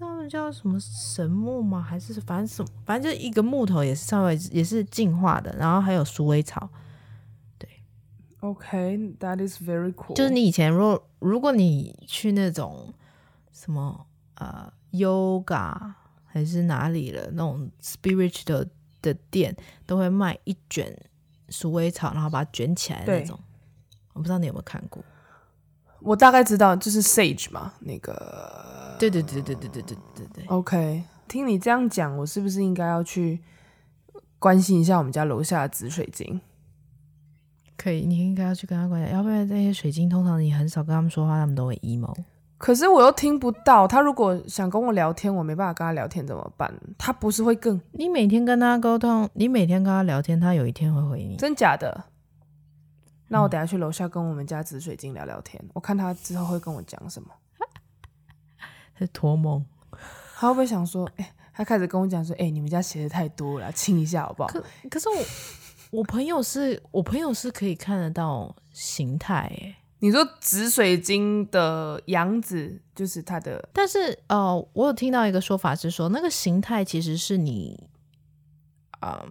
[0.00, 1.80] 他们叫什么神木吗？
[1.80, 2.68] 还是反正什么？
[2.84, 5.54] 反正就一个木头，也是稍微也是净化的。
[5.56, 6.68] 然后还有鼠尾草，对
[8.42, 10.14] ，OK，that is very cool。
[10.14, 12.92] 就是你以前如果如果你去那种
[13.50, 15.94] 什么呃 yoga
[16.26, 18.68] 还是哪里的那种 spiritual 的
[19.00, 20.94] 的店，都会卖一卷
[21.48, 23.38] 鼠尾草，然后把它卷起来的那种。
[24.12, 25.02] 我不知道你有没有看过？
[26.00, 28.96] 我大概知道，就是 sage 嘛，那个。
[28.98, 30.44] 对对对对对对对对对。
[30.46, 33.40] OK，听你这样讲，我是不是应该要去
[34.38, 36.40] 关心一下我们家楼下的紫水晶？
[37.76, 42.14] 可以，你应该要去跟他关系，要不然那些水晶通常你很少跟他们说话，他们都会 emo。
[42.58, 46.72] 可是我又听不到，他如果想跟我聊天，我没办法跟他聊天怎么办？
[46.96, 47.80] 他不是会更……
[47.90, 51.36] 你每天跟他沟通，你每天跟他聊天，他有一天会回你。
[51.36, 52.04] 真假的？
[53.26, 57.30] 那我等下去楼下跟我们家紫水晶聊聊天，嗯、我看他之后会跟我讲什么。
[59.12, 59.64] 托梦，
[60.36, 61.04] 他会不会想说？
[61.16, 65.14] 哎、欸，他开始跟我讲说：“哎、欸，你们家鞋子太多了，清一下好不好？”可可是我，
[65.92, 69.76] 我朋友是我朋友是可以看得到形态诶。
[69.98, 77.88] 你说紫水晶的样子就是它的，但是呃，我有听到一个说法是说，那个形态其实是你
[79.00, 79.22] 啊，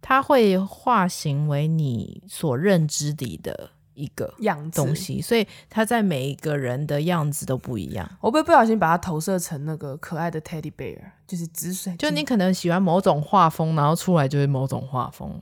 [0.00, 3.70] 它、呃、会化形为你所认知里的。
[3.96, 8.04] 一个样东西，所以它在每一个人的样子都不一样。
[8.20, 11.94] 我会不会不小心把它投射成那个可爱的 teddy bear，就是紫水。
[11.96, 15.40] 就你可能喜欢某种画风，然后出来就是某种画风。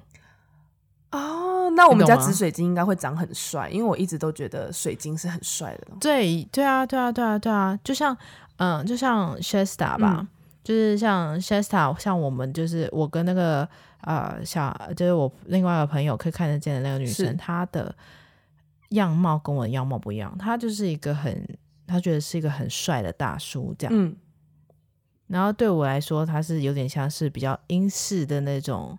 [1.13, 5.89] 哦，那我们家紫水晶应该会长很帅，因为我一直都觉得水晶是很帅的。
[6.01, 8.17] 对，对啊，对啊，对啊，对啊，就像
[8.57, 10.29] 嗯，就像 Shasta 吧，嗯、
[10.65, 13.69] 就是像 Shasta，像我们就是我跟那个
[14.01, 17.95] 呃小，就是我另外一个朋友可以看得见的那个女生，她的。
[18.93, 21.49] 样貌跟我的样貌不一样，她就是一个很，
[21.87, 23.91] 她觉得是一个很帅的大叔这样。
[23.97, 24.15] 嗯，
[25.29, 28.99] 然后对我来说，他是有点像是比较英式的那种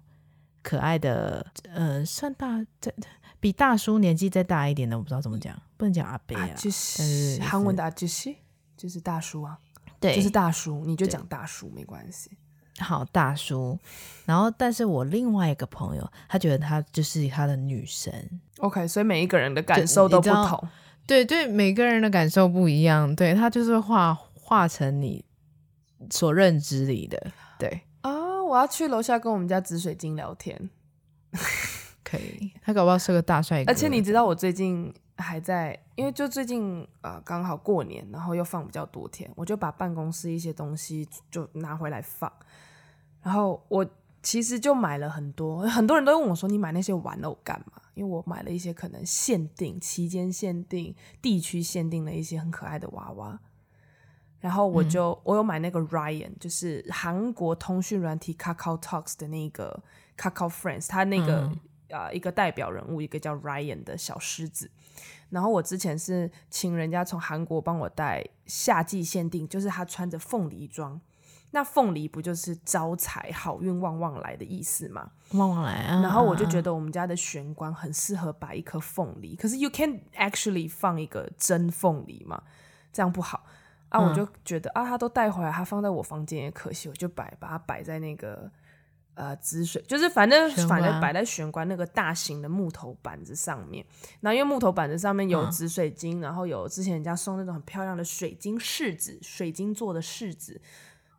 [0.64, 2.92] 可爱的，呃，算大，再
[3.40, 8.34] 比大叔年纪再大一点的，我不知道怎么讲，不能讲阿伯啊，就是、韩文的阿就是
[8.76, 9.60] 就是大叔啊，
[10.00, 12.32] 对，就是大叔，你就讲大叔没关系。
[12.80, 13.78] 好大叔，
[14.26, 18.42] 然后但是我另外一个朋友，他觉得他就是他的女神。
[18.58, 20.68] OK，所以每一个人的感受都不同。
[21.06, 23.16] 对对，每个人的感受不一样。
[23.16, 25.24] 对，他就是画画成你
[26.10, 27.32] 所认知里的。
[27.60, 27.93] 对啊，
[28.54, 30.70] 我要去楼下跟我们家紫水晶聊天。
[32.06, 33.72] 可以，他搞不好是个大帅哥。
[33.72, 42.32] 而且你知道我最近还在，因为就最近呃刚好过年，然后又放比较多天，我就把办公室一些东西就拿回来放。
[43.24, 43.84] 然后我
[44.22, 53.40] 其实就买了很多，很多人都问我说：“你买那些玩偶干嘛？”因为我买了一些可能限定、期间限定、地区限定的一些很可爱的娃娃。
[54.44, 59.82] 然后我就、嗯、我有买那个 Ryan，就是韩国通讯软体 Kakao Talks 的那个
[60.18, 61.50] Kakao Friends，他那个
[61.88, 64.70] 呃、一个代表人物，一个叫 Ryan 的小狮子。
[65.30, 71.00] 然后我之前是请人家从韩国帮我带夏季限定，就是他穿着凤梨装。
[71.52, 75.12] 那凤梨不就是招财、好运、旺旺来的意思吗？
[75.34, 76.02] 旺旺来啊！
[76.02, 82.44] 然后我就觉得我们家的玄关很适合摆一颗凤梨，可是 you can actually 放一个真凤梨嘛，
[82.92, 83.46] 这样不好
[83.94, 88.50] 啊，我就觉得、嗯、啊，他都带回来，他放在我房间也可惜，我就摆把它摆在那个
[89.14, 93.86] 呃紫水，就是反正反正摆在玄关那个大型的木头板子上面。
[94.20, 100.60] 然后因为木头板子上面有紫水晶，嗯、然后有之前人家送那种很漂亮的水晶柿子，水晶做的柿子。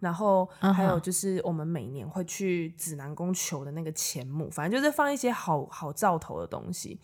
[0.00, 7.00] 然后还有就是我们每年会去指南宫求的那个钱母，反正就是放一些好好兆头的东西。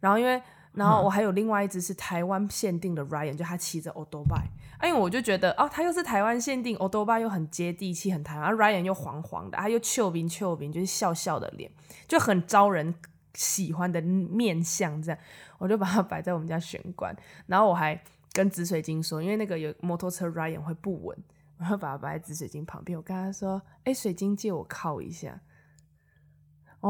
[0.00, 0.40] 然后因为，
[0.74, 4.46] 然后我还有另外一只是台湾限定的 Ryan，就他骑着欧多拜，
[4.86, 11.70] 因为我就觉得哦，他又是台湾限定，欧多拜又很接地气，很台湾，Ryan 又黄黄的，他又俏皮俏皮，就是笑笑的脸，
[12.06, 12.94] 就很招人
[13.34, 15.00] 喜欢的面相。
[15.02, 15.20] 这样，
[15.58, 17.14] 我就把它摆在我们家玄关。
[17.46, 18.00] 然后我还
[18.32, 21.16] 跟紫水晶说，因为那个有摩托车 Ryan 会不稳。
[21.56, 25.40] 然后把它摆在紫水晶旁边，我跟他说：“哎，水晶借我靠一下。”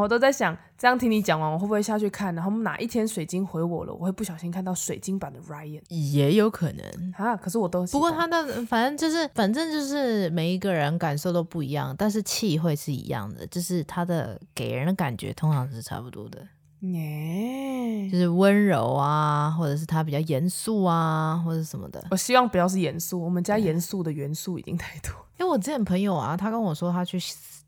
[0.00, 2.34] 我都在想，这样听你讲完，我会不会下去看？
[2.34, 7.36] 然后哪一天水晶回我了，我会不小心看到水晶版的 Ryan，也有可能啊。
[7.36, 16.44] 可是我都不过他的反正就是反正就是每一个人感受都不一样，但是气会是一样的，就是他的给人的感觉通常是差不多的。
[16.80, 22.04] 耶，就是温柔啊，或者是他比较严肃啊，或者什么的。
[22.10, 25.10] 我希望不要是严肃，我们家严肃的元素已经太多。
[25.38, 27.18] 因为我之前朋友啊，他跟我说他去，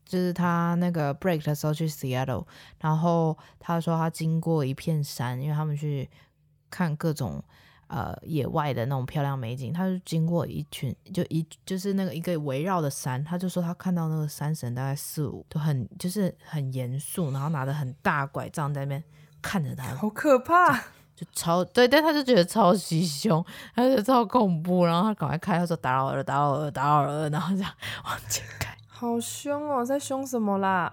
[0.07, 2.45] 就是他那个 break 的时候去 Seattle，
[2.79, 6.09] 然后他说他经过一片山，因为他们去
[6.69, 7.43] 看各种
[7.87, 19.03] 呃野外的那种漂亮美景，他就经过一群，就一就是那个一个围绕的山，他就说他看到那个山神大概四五，都很就是很严肃，然后拿着很大拐杖在那边
[19.41, 20.73] 看着他，好可怕，
[21.15, 23.43] 就超对，但他就觉得超级凶，
[23.73, 27.71] 他就觉得超恐怖，然后他赶快开，他说打扰了，打扰了，打扰了，然后这样
[28.03, 30.91] 往前开，好凶哦，在凶什么啦？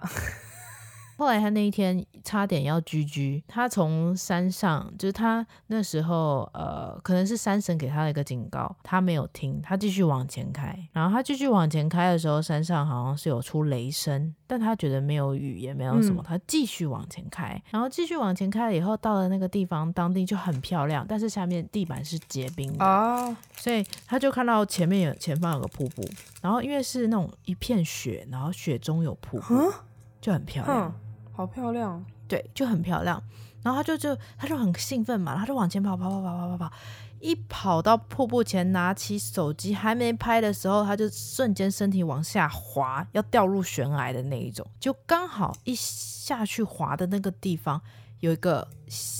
[1.17, 10.77] 后来他那一天差点要居居他从山上，就是他那时候，呃，可能是山神给他的一个警告，他没有听，他继续往前开。
[10.91, 17.61] 然后他继续往前开的时候，山上好像是有出雷声，但他觉得没有雨，也没有什么，他继续往前开。
[17.69, 23.33] 然后继续往前开了以后，到了那个地方，当地就很漂亮，但是下面地板是结冰的，oh.
[23.55, 26.03] 所以他就看到前面有前方有个瀑布，
[26.41, 29.71] 然后因为是那种一片雪，然后雪中有瀑布
[30.19, 30.93] 就很漂亮。
[31.35, 33.21] 好漂亮，对，就很漂亮。
[33.61, 36.71] 然后他就就他就很兴奋嘛，他就往前跑跑跑跑跑跑跑，
[37.19, 44.65] 一跑到瀑布前，拿起手机还没拍的时候，他就瞬间身体往下滑，要掉入悬崖的那一种。
[44.79, 47.81] 就刚好一下去滑的那个地方
[48.19, 48.67] 有一个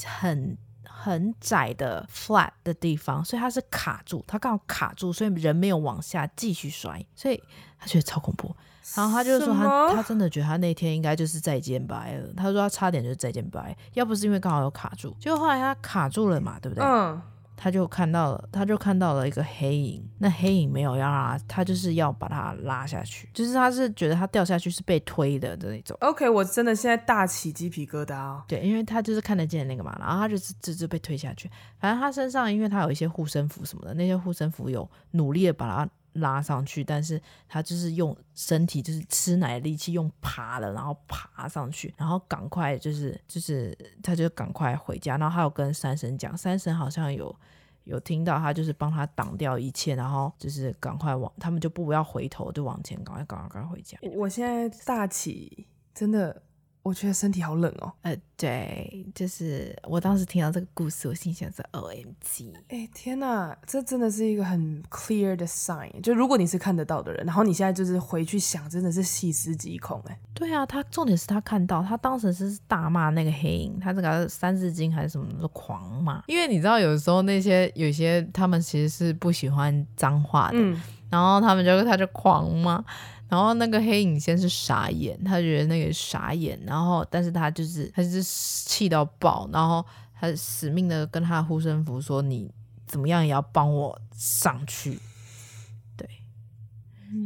[0.06, 0.56] 很
[0.98, 7.42] 很窄的 flat 的地方，所以他是卡住，他刚好卡住，所以人没有往下继续摔，所以
[7.78, 8.56] 他觉得超恐怖。
[8.96, 12.30] 然后他就说他他真的觉得他那天应该就是再见拜了。
[12.38, 16.84] 他说他差点就是再见拜，要不是因为刚好有卡住，结果后来他卡住了嘛，对不对？
[16.86, 17.22] 嗯。
[17.56, 20.08] 他就看到了，他就看到了一个黑影。
[20.20, 25.98] 那黑影没有要他，他就是要把他拉下去，就是他是觉得他掉下去是被推的的那种。
[26.02, 28.44] OK，我真的现在大起鸡皮疙瘩哦。
[28.48, 31.50] 对，因为他就是看得见那个嘛，然后他就是直直被推下去。
[31.80, 35.90] 反正他身上，因为他有一些护身符什么的，那些护身符有努力的把他。
[36.16, 45.18] 拉上去，但是他就是用身体，就是吃奶力气，用爬的，然后爬上去，然后赶快就是就是，他就赶快回家。
[45.18, 47.36] 然后他有跟三神讲，三神好像有
[47.84, 53.98] 有听到他，就是帮他挡掉一切，然后就是赶快往，他们就不要回头，就往前赶快赶快赶快回家。
[54.16, 56.42] 我现在大起，真的。
[56.86, 57.92] 我觉得身体好冷哦。
[58.04, 66.00] 呃，对，就是我当时听到这个故事，我心想说：“OMG！” 哎，天哪，这真的是一个很 clear 的 sign。
[66.02, 70.00] 就如果你是看得到的人，然后你现在就是回去想，真的是细思极恐。
[70.06, 76.22] 哎，对啊，他重点是他看到，他当时是大骂那个黑影，他这个三字经还是什么的狂骂。
[76.28, 82.86] 因为你知道，有时候那些有些他们其实是不喜欢脏话的，嗯、然后他们就他就狂骂。
[83.28, 89.84] 然后那个黑影先是傻眼，他觉得那个傻眼，然后但是他就是他就是气到爆，然后
[90.20, 92.50] 他死命的跟他的护身符说：“你
[92.86, 95.00] 怎么样也要帮我上去。”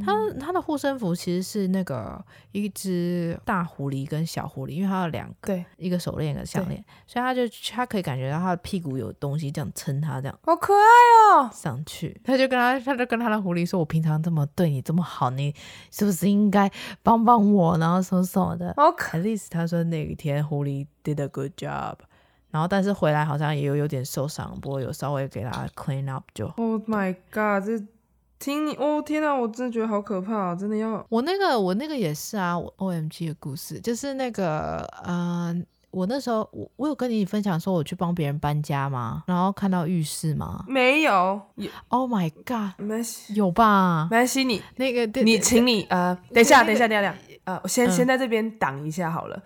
[0.03, 7.41] 他他的护身符其实是那个一只大狐狸跟小狐狸，因为他有两个，对，一个手链一个项链，所以他就
[7.71, 11.49] 他可以感觉到他的屁股有东西这样撑他，这样好可爱哦。
[11.53, 15.53] 上去，他就跟他他就跟他的狐狸说：“我平常这么对你这么好，你
[15.91, 16.69] 是不是应该
[17.03, 18.73] 帮帮我？”然后什么什么的。
[18.73, 21.95] At least 他说那一天狐狸 did a good job，
[22.51, 26.47] 然后但是回来好像也有有点受伤，不过有稍微给他 clean up 就。
[26.57, 27.65] Oh my god！
[27.65, 27.83] 这
[28.39, 30.55] 听你哦，天哪，我真的觉得好可怕啊！
[30.55, 35.53] 真的要我那个，我那个也是啊，我 OMG 的故事就是那个，呃，
[35.91, 39.23] 我那时候我我有跟你分享说我去帮别人搬家吗？
[39.27, 40.63] 然后看到浴室吗？
[40.69, 41.41] 没有。
[41.89, 42.79] Oh my god！
[42.79, 44.07] 没关系，有吧？
[44.09, 47.13] 没关系，你那个对你请你呃，等一下，等一下，等一下，
[47.43, 49.43] 呃，先、嗯、先在这边挡一下好了。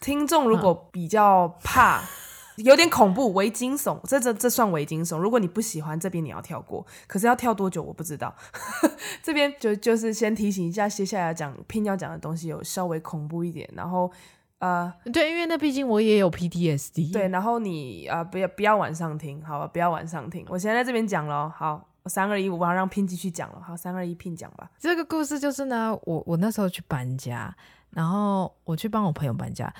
[0.00, 2.02] 听众如果比较怕。
[2.64, 5.18] 有点恐怖，微惊悚，这这这算微惊悚。
[5.18, 6.84] 如果你不喜欢这边，你要跳过。
[7.06, 8.34] 可是要跳多久，我不知道。
[9.22, 13.68] 这边就就是先提醒一下，接下来要讲 Pin 要讲的东西有稍微恐怖一点。
[13.74, 14.10] 然后
[14.58, 17.12] 呃，对，因为那毕竟我也有 PTSD。
[17.12, 19.66] 对，然后你啊、呃，不要不要晚上听，好吧？
[19.66, 20.44] 不要晚上听。
[20.48, 23.60] 我现在在这边讲了，好，三二一，我要让 Pin 继续讲了。
[23.60, 24.70] 好，三二一，Pin 讲吧。
[24.78, 27.54] 这个故事就是呢，我我那时候去搬家，
[27.90, 29.72] 然后我去帮我朋友搬家，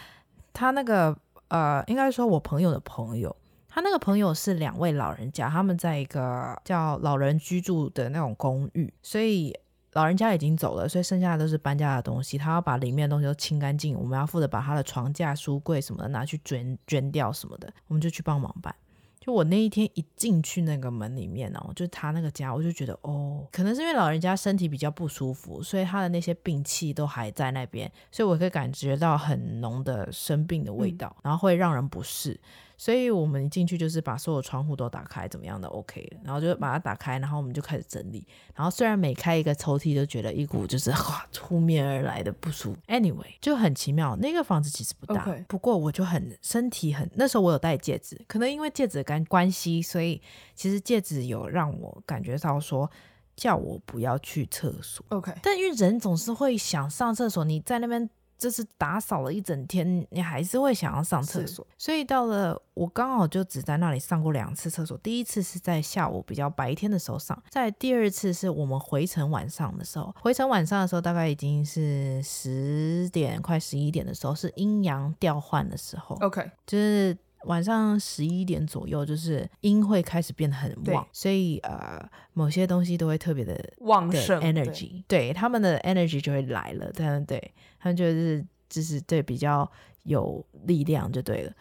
[0.52, 1.16] 他那个。
[1.50, 3.36] 呃，应该说，我朋友的朋友，
[3.68, 9.52] 他那个朋友是两位老人家，他们在一个叫老人居住的那种公寓，所以
[9.94, 18.74] 老人家已经走了，所以剩下的都是搬家的东西，他要把里面的东西都清干净，我们要负责把他的床架、书柜什么的拿去捐捐掉什么的，我们就去帮忙搬。
[19.20, 32.40] 就我那一天一进去那个门里面哦，就是他那个家，我就觉得哦，可能是因为老人家身体比较不舒服，所以他的那些病气都还在那边，所以我可以感觉到很浓的生病的味道，然后会让人不适。
[32.80, 38.26] 所以我们一进去就是把所有窗户都打开，怎么样的 OK，然后就把它打开，然后我们就开始整理。
[38.54, 44.16] 然后虽然每开一个抽屉都觉得一股就是哇扑面而来的不舒服，Anyway 就很奇妙。
[44.16, 45.44] 那个房子其实不大，Okay.
[45.44, 50.22] 不过我就很身体很，那时候我有戴戒指，可能因为戒指的关关系，所以
[50.54, 52.90] 其实戒指有让我感觉到说
[53.36, 55.04] 叫我不要去厕所。
[55.10, 58.08] OK，但因为人总是会想上厕所，你在那边。
[58.40, 64.96] 就是打扫了一整天，你还是会想要上厕所，所以到了我刚好就只在那里上过两次厕所。
[64.98, 70.12] 第一次是在下午比较白天的时候上，在第二次是我们回程晚上的时候。
[70.20, 76.16] 回程晚上的时候大概已经是十点快十一点的时候，是阴阳调换的时候。
[76.22, 77.16] OK，就是。
[77.44, 81.98] 晚上十一点左右，就是阴会开始变得很旺，所以呃，
[82.34, 89.70] 某些东西都会特别的旺盛，energy，对，对他们的 energy 就会来了，对对，他们就是就是对比较
[90.02, 91.52] 有力量就对了。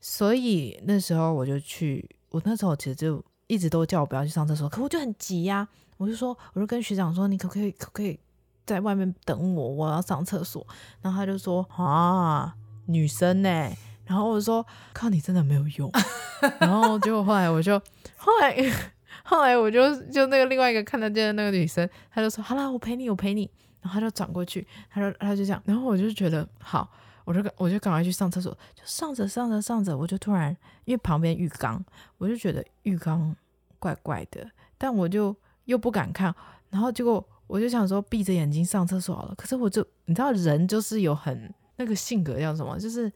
[0.00, 8.18] 所以那时候我就去，我那时候其实就一直都叫我不要去上厕所，可我就很急呀、啊，我就说，我就跟学长说，你可不可以可不可以
[8.64, 10.66] 在外面等我，我要上厕所。
[11.02, 12.54] 然后他就说啊，
[12.86, 13.76] 女生呢、欸？
[14.06, 15.90] 然后我说靠，你真的没有用。
[16.60, 17.78] 然后结果后来我就
[18.16, 18.56] 后来
[19.24, 23.50] 后来我就就那个另外一个看得见的那个女生，她就说好啦，我陪你，我陪你。
[23.80, 25.60] 然后她就转过去，她说她就这样。
[25.64, 26.88] 然后我就觉得好，
[27.24, 31.84] 我就我就赶快去上厕所，就上着上着上着，我就突然因为旁边浴缸，
[32.18, 33.34] 我就觉得浴缸
[33.78, 34.48] 怪怪的，
[34.78, 35.34] 但我就
[35.64, 36.32] 又不敢看。
[36.70, 39.34] 然后结果我就想说闭着眼睛上厕所好了。
[39.36, 43.12] 可是我就你知道人就是有很那个性格叫什么，就是。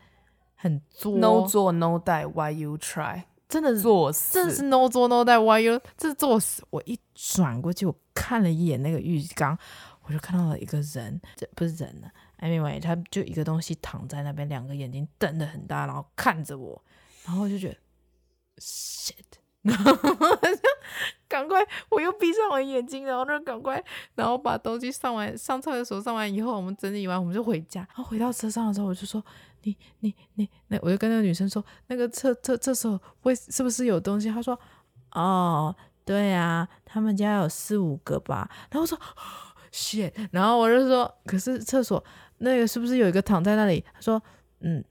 [0.62, 3.22] 很作，no 做 no die，why you try？
[3.48, 5.80] 真的作死，真的是 no 做 no die，why you？
[5.96, 6.62] 这是作死。
[6.68, 9.58] 我一转过去，我看了一眼那个浴缸，
[10.02, 12.12] 我就看到了一个人，这不是人啊。
[12.40, 16.84] Anyway，他就一个东西躺在那边，两个眼睛瞪得很大，然后看着我，
[17.24, 17.76] 然后我就觉得
[18.58, 19.14] shit，
[19.62, 19.92] 然后
[21.31, 23.83] 赶快，我又闭上我眼睛，然后就赶快，
[24.16, 27.81] 然后把东西上完，上厕所上完以后，我们整理完，我们就回家。
[27.81, 29.24] 然后回到车上的时候，我就说。
[29.62, 34.31] 你你你，那我就跟那个女生说，那个厕厕厕所会是不是有东西？
[34.31, 34.59] 她说，
[35.12, 38.49] 哦，对啊，他们家有四五个吧。
[38.70, 38.99] 然后我说
[39.70, 42.03] ，shit，然后我就说，可是厕所
[42.39, 43.85] 那个是不是有一个躺在那里？
[43.93, 44.22] 她说，
[44.61, 44.83] 嗯。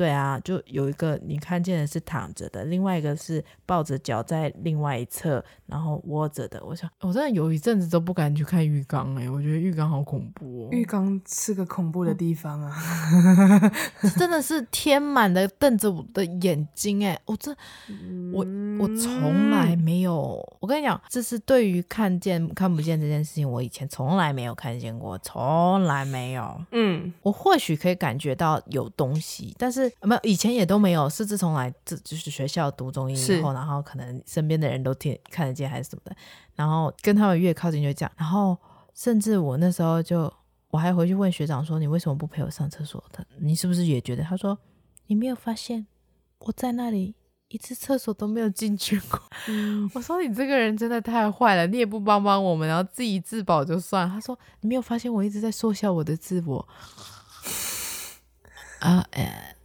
[0.00, 6.58] 对啊，就有一个你看见的是躺着的，另外一个是抱着脚在另外一侧，然后窝着的。
[6.64, 10.68] 我想，我真的有一阵子都不敢去看浴缸哎、欸，我觉得浴缸好恐怖哦。
[10.72, 12.72] 浴缸是个恐怖的地方啊，
[14.16, 17.54] 真的是天满的瞪着我的眼睛哎、欸，我这
[18.32, 18.38] 我
[18.78, 26.58] 我从来没有，我跟你讲，这是对于看见看不见这件事情，我以前从来没有看见过，从来没有。
[26.72, 29.89] 嗯，我或许可以感觉到有东西，但是。
[30.02, 36.16] 没有，以前也都没有，是自从来这就是学校读中医以后，然后可能身边的人都听看得见还是什么的，
[36.54, 38.56] 然后跟他们越靠近就这样，然后
[38.94, 40.32] 甚至我那时候就
[40.70, 43.02] 我还回去问学长说，你为什么不陪我上厕所？
[43.12, 44.22] 他你是不是也觉得？
[44.22, 44.58] 他说
[45.06, 45.86] 你没有发现
[46.38, 47.14] 我在那里
[47.48, 49.20] 一次厕所都没有进去过。
[49.48, 54.08] 嗯， 我说你这个人真的太坏了，你也不帮帮我们，然后自己自保就算。
[54.08, 56.68] 他说你没有发现我一直在缩小我的自我
[58.80, 59.04] 啊？
[59.10, 59.56] 哎。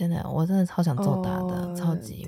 [0.00, 2.24] 真的，我真的超想揍他的，哦、超级！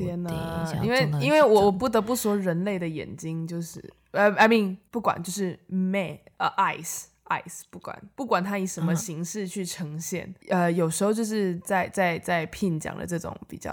[0.82, 13.72] 因为因为我我不得不说，人类的眼睛就是呃，I mean 不管就是 man 呃 eyes ice，不管不管它以什么形式去呈现，嗯、呃，有时候就是在在在 Pin 讲的这种比较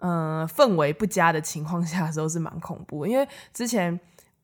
[0.00, 3.98] 嗯、呃、氛围不佳的情况下的时候是蛮恐怖，因为之前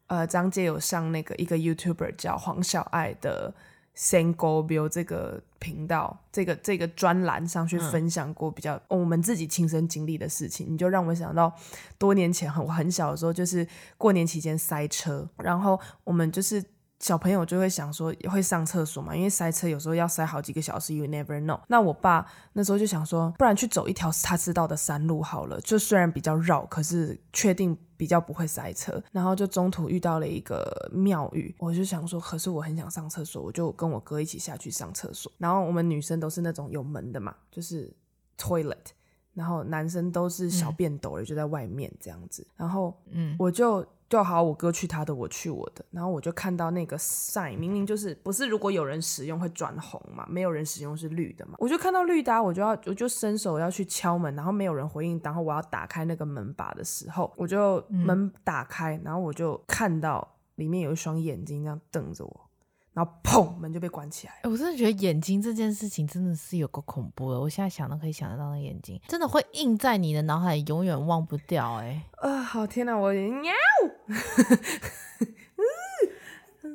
[0.06, 3.54] 呃张杰有上那个一个 YouTuber 叫黄小爱的
[4.00, 11.52] Single Bill 这个频道，这个这个专栏上去分享过比较、嗯哦、我们自己亲身经历的事情，你就让我想到
[11.98, 13.66] 多年前很我很小的时候，就是
[13.98, 16.64] 过年期间塞车，然后我们就是。
[17.00, 21.58] 小朋友就会想说会上厕所嘛，因为塞车有时候要塞好几个小时，you never know。
[21.66, 29.02] 那我爸那时候就想说，不然去走一条他知道的山路好了，就虽然比较绕，可是确定比较不会塞车。
[29.12, 35.32] 然后就中途遇到了一个庙宇，我就想说，可是我很想上厕所，我就跟我哥一起下去上厕所。
[35.38, 37.90] 然后我们女生都是那种有门的嘛，就是
[38.36, 38.76] toilet，
[39.32, 42.46] 然后男生都是小便斗，也就在外面这样子。
[42.56, 43.86] 然后嗯，我就。
[44.10, 62.49] 就好，我哥去他的，我去我的，然后我就看到那个 sign，明明就是不是如果有人使用会转红嘛，没有人使用是绿的嘛，我就看到绿的，我就要我就伸手要去敲门，然后没有人回应，然后我要打开那个门把的时候，我就门打开，然后我就看到里面有一双眼睛这样瞪着我。
[62.92, 64.34] 然后砰，门就被关起来。
[64.42, 67.40] 欸，我真的觉得眼睛这件事情真的是有够恐怖的。
[67.40, 71.76] 我现在想都可以想得到，那眼睛真的会印在你的脑海里，永远忘不掉。
[71.76, 73.52] 哎，啊，好天哪，我喵。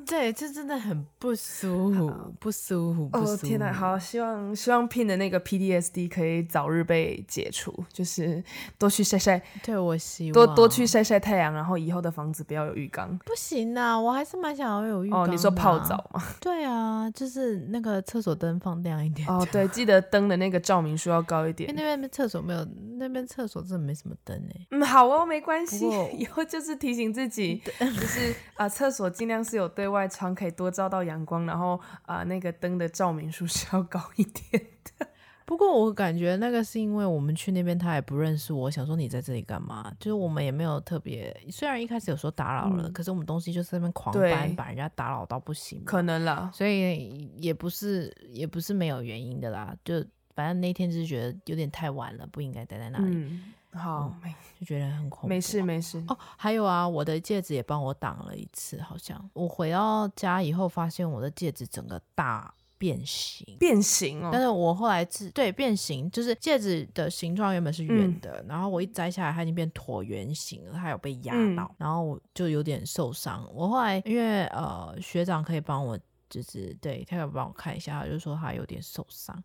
[0.06, 3.10] 对，这真的很不舒服，不舒服。
[3.12, 8.42] 哦天哪，好，希望希望 Pin 的那个 PDSD 可以早日被解除，就是
[8.78, 9.42] 多去晒晒。
[9.64, 13.18] 对，我希望多多去晒晒太阳，然后以后的房子不要有浴缸。
[13.24, 15.24] 不行啊，我还是蛮想要有浴缸。
[15.24, 16.22] 哦，你说泡澡吗？
[16.40, 19.26] 对啊，就是那个厕所灯放亮一点。
[19.28, 21.68] 哦，对，记得灯的那个照明数要高一点。
[21.68, 22.64] 因为那边厕所没有，
[22.98, 24.66] 那边厕所真的没什么灯哎。
[24.70, 25.84] 嗯，好哦，没关系，
[26.16, 29.95] 以后就是提醒自己， 就是啊，厕所尽量是有对外。
[29.96, 34.62] 外窗可以多照到阳光，然后啊、呃，那个灯的照明数是要高一点
[34.98, 35.08] 的。
[35.46, 39.92] 不过我感觉那个是因为我们去那边，他也不认识我，想说你在这里干嘛？
[40.00, 45.82] 就是我们也没有特别，虽然一开始有说打扰了，嗯、可是我们东西就是在那边狂搬，把人家打扰到不行。
[45.84, 49.72] 可能啦，所以也不是也不是没有原因的啦。
[49.84, 53.14] 就反正那天就是觉得有点太晚了，不应该待在那里。
[53.14, 54.12] 嗯好，
[54.58, 55.28] 就觉得很恐怖。
[55.28, 64.30] 没事没事哦，还有啊，我的戒指也帮我挡了一次，好像我回到家以后，发现我的戒指整个大变形，变形哦。
[64.32, 73.48] 但是我后来是对变形，就是戒指的形状原本是圆的，嗯、然后我一摘下来，它已经变椭圆形了，它有被压到，嗯、然后我就有点受伤。
[73.54, 75.98] 我后来因为呃学长可以帮我，
[76.28, 79.42] 就是对他有帮我看一下，他就说他有点受伤。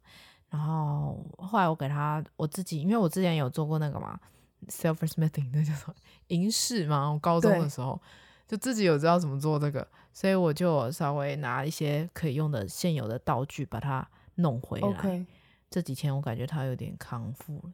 [0.52, 4.20] 然后后来我给他我自己，因为我之前有做过那个嘛
[4.68, 5.96] ，silversmithing 那叫什么
[6.28, 7.10] 银饰嘛。
[7.10, 8.00] 我高中的时候
[8.48, 14.88] 就自己有知道怎么做这个，所以我就稍微拿一些可以用的现有的道具把它弄回来。
[14.90, 15.26] Okay.
[15.70, 17.74] 这几天我感觉他有点康复了，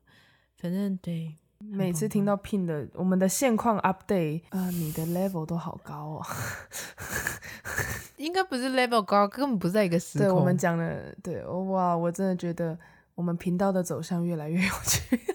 [0.56, 1.36] 反正对。
[1.60, 6.26] 每次听到 Pin 的我们的现况 update，啊、呃，你的 level 都好高哦。
[8.18, 10.28] 应该不是 level 高，根本不在一个时空。
[10.28, 12.78] 对，我们讲的，对，哇，我真的觉得
[13.16, 15.20] 我们频道的走向越来越有趣。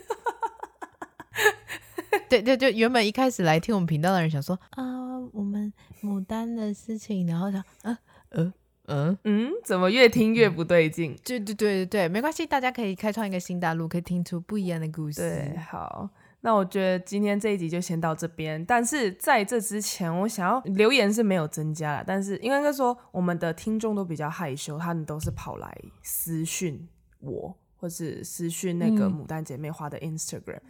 [2.29, 5.73] 对对，就原本一开始来听我们频道的人想说啊，我们
[6.03, 7.99] 牡丹的事情，然后想，啊，
[8.31, 8.53] 呃，
[8.87, 11.15] 嗯嗯，怎么越听越不对劲？
[11.25, 15.21] 对对对对对，没关系，大家可以开创一个新大陆，可以听出不一样的故事。
[15.21, 16.09] 对，好。
[16.45, 25.73] 那我觉得今天这一集就先到这边，但是在这之前，我想要留言是没有增加了，但是应该说我们的听众都比较害羞，他们都是跑来
[26.03, 26.89] 私讯
[27.21, 30.63] 我，或是私讯那个牡丹姐妹花的 Instagram，、嗯、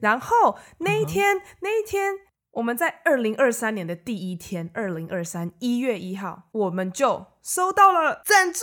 [0.00, 2.14] 然后那一天、嗯、那一天
[2.52, 8.60] 我们在二零二三年的第一天，二零二三一月一号，我们就收到了赞助，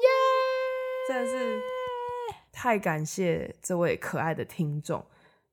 [0.00, 0.08] 耶，
[1.06, 1.71] 真的是。
[2.52, 5.02] 太感谢这位可爱的听众，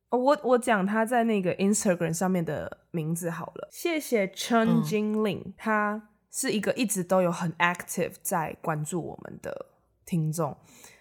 [0.10, 9.68] 我我讲他在那个 Instagram 上面的名字好了，谢谢 Chen Jinling，、嗯、他是一个一直都有很 active 在关注我们的
[10.06, 10.56] 听众，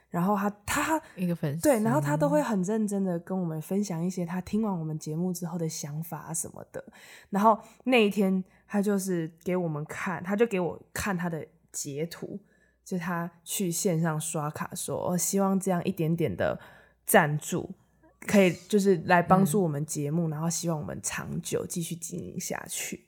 [0.09, 6.83] 然后他他一个粉丝对，然后他都会很认真的跟我们分享一些他听完我们节目之后的想法什么的，
[7.31, 12.39] 然后那一天他就是给我们看，他就给我看他的截图。
[12.89, 16.59] 就他去线上刷卡说，我希望这样一点点的
[17.05, 17.69] 赞助，
[18.27, 23.05] 可以就是来帮助我们节目，嗯、然后希望我们长久继续经营下去。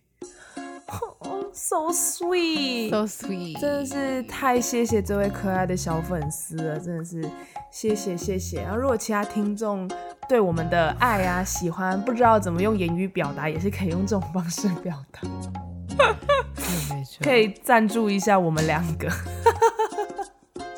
[1.20, 7.24] Oh, so sweet，so sweet，真的是太谢谢这位可爱的小粉丝了，真的是
[7.70, 8.60] 谢谢谢谢。
[8.60, 9.90] 然后如果其他听众
[10.28, 15.22] 对我们的爱啊喜欢，不知道怎么用言语表达，也是可以用这种方式表达。
[17.22, 19.08] 可以赞助一下我们两个。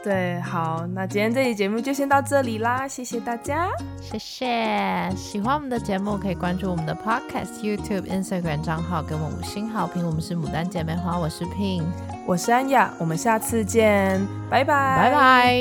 [0.02, 3.68] 对，好，那今天这期节目就先到这里啦，谢谢大家，
[4.00, 5.08] 谢谢。
[5.14, 10.04] 喜欢我们的节目，可以关注我们的 Podcast、YouTube、Instagram 账号，给我们五星好评。
[10.04, 11.84] 我们是牡丹姐妹花，我是 Pin，
[12.26, 15.56] 我是安雅，我们下次见，拜拜，拜拜。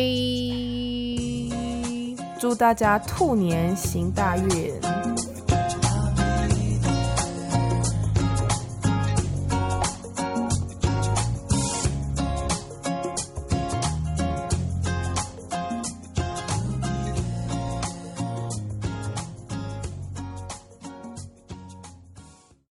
[2.39, 4.73] 祝大家兔年行大运。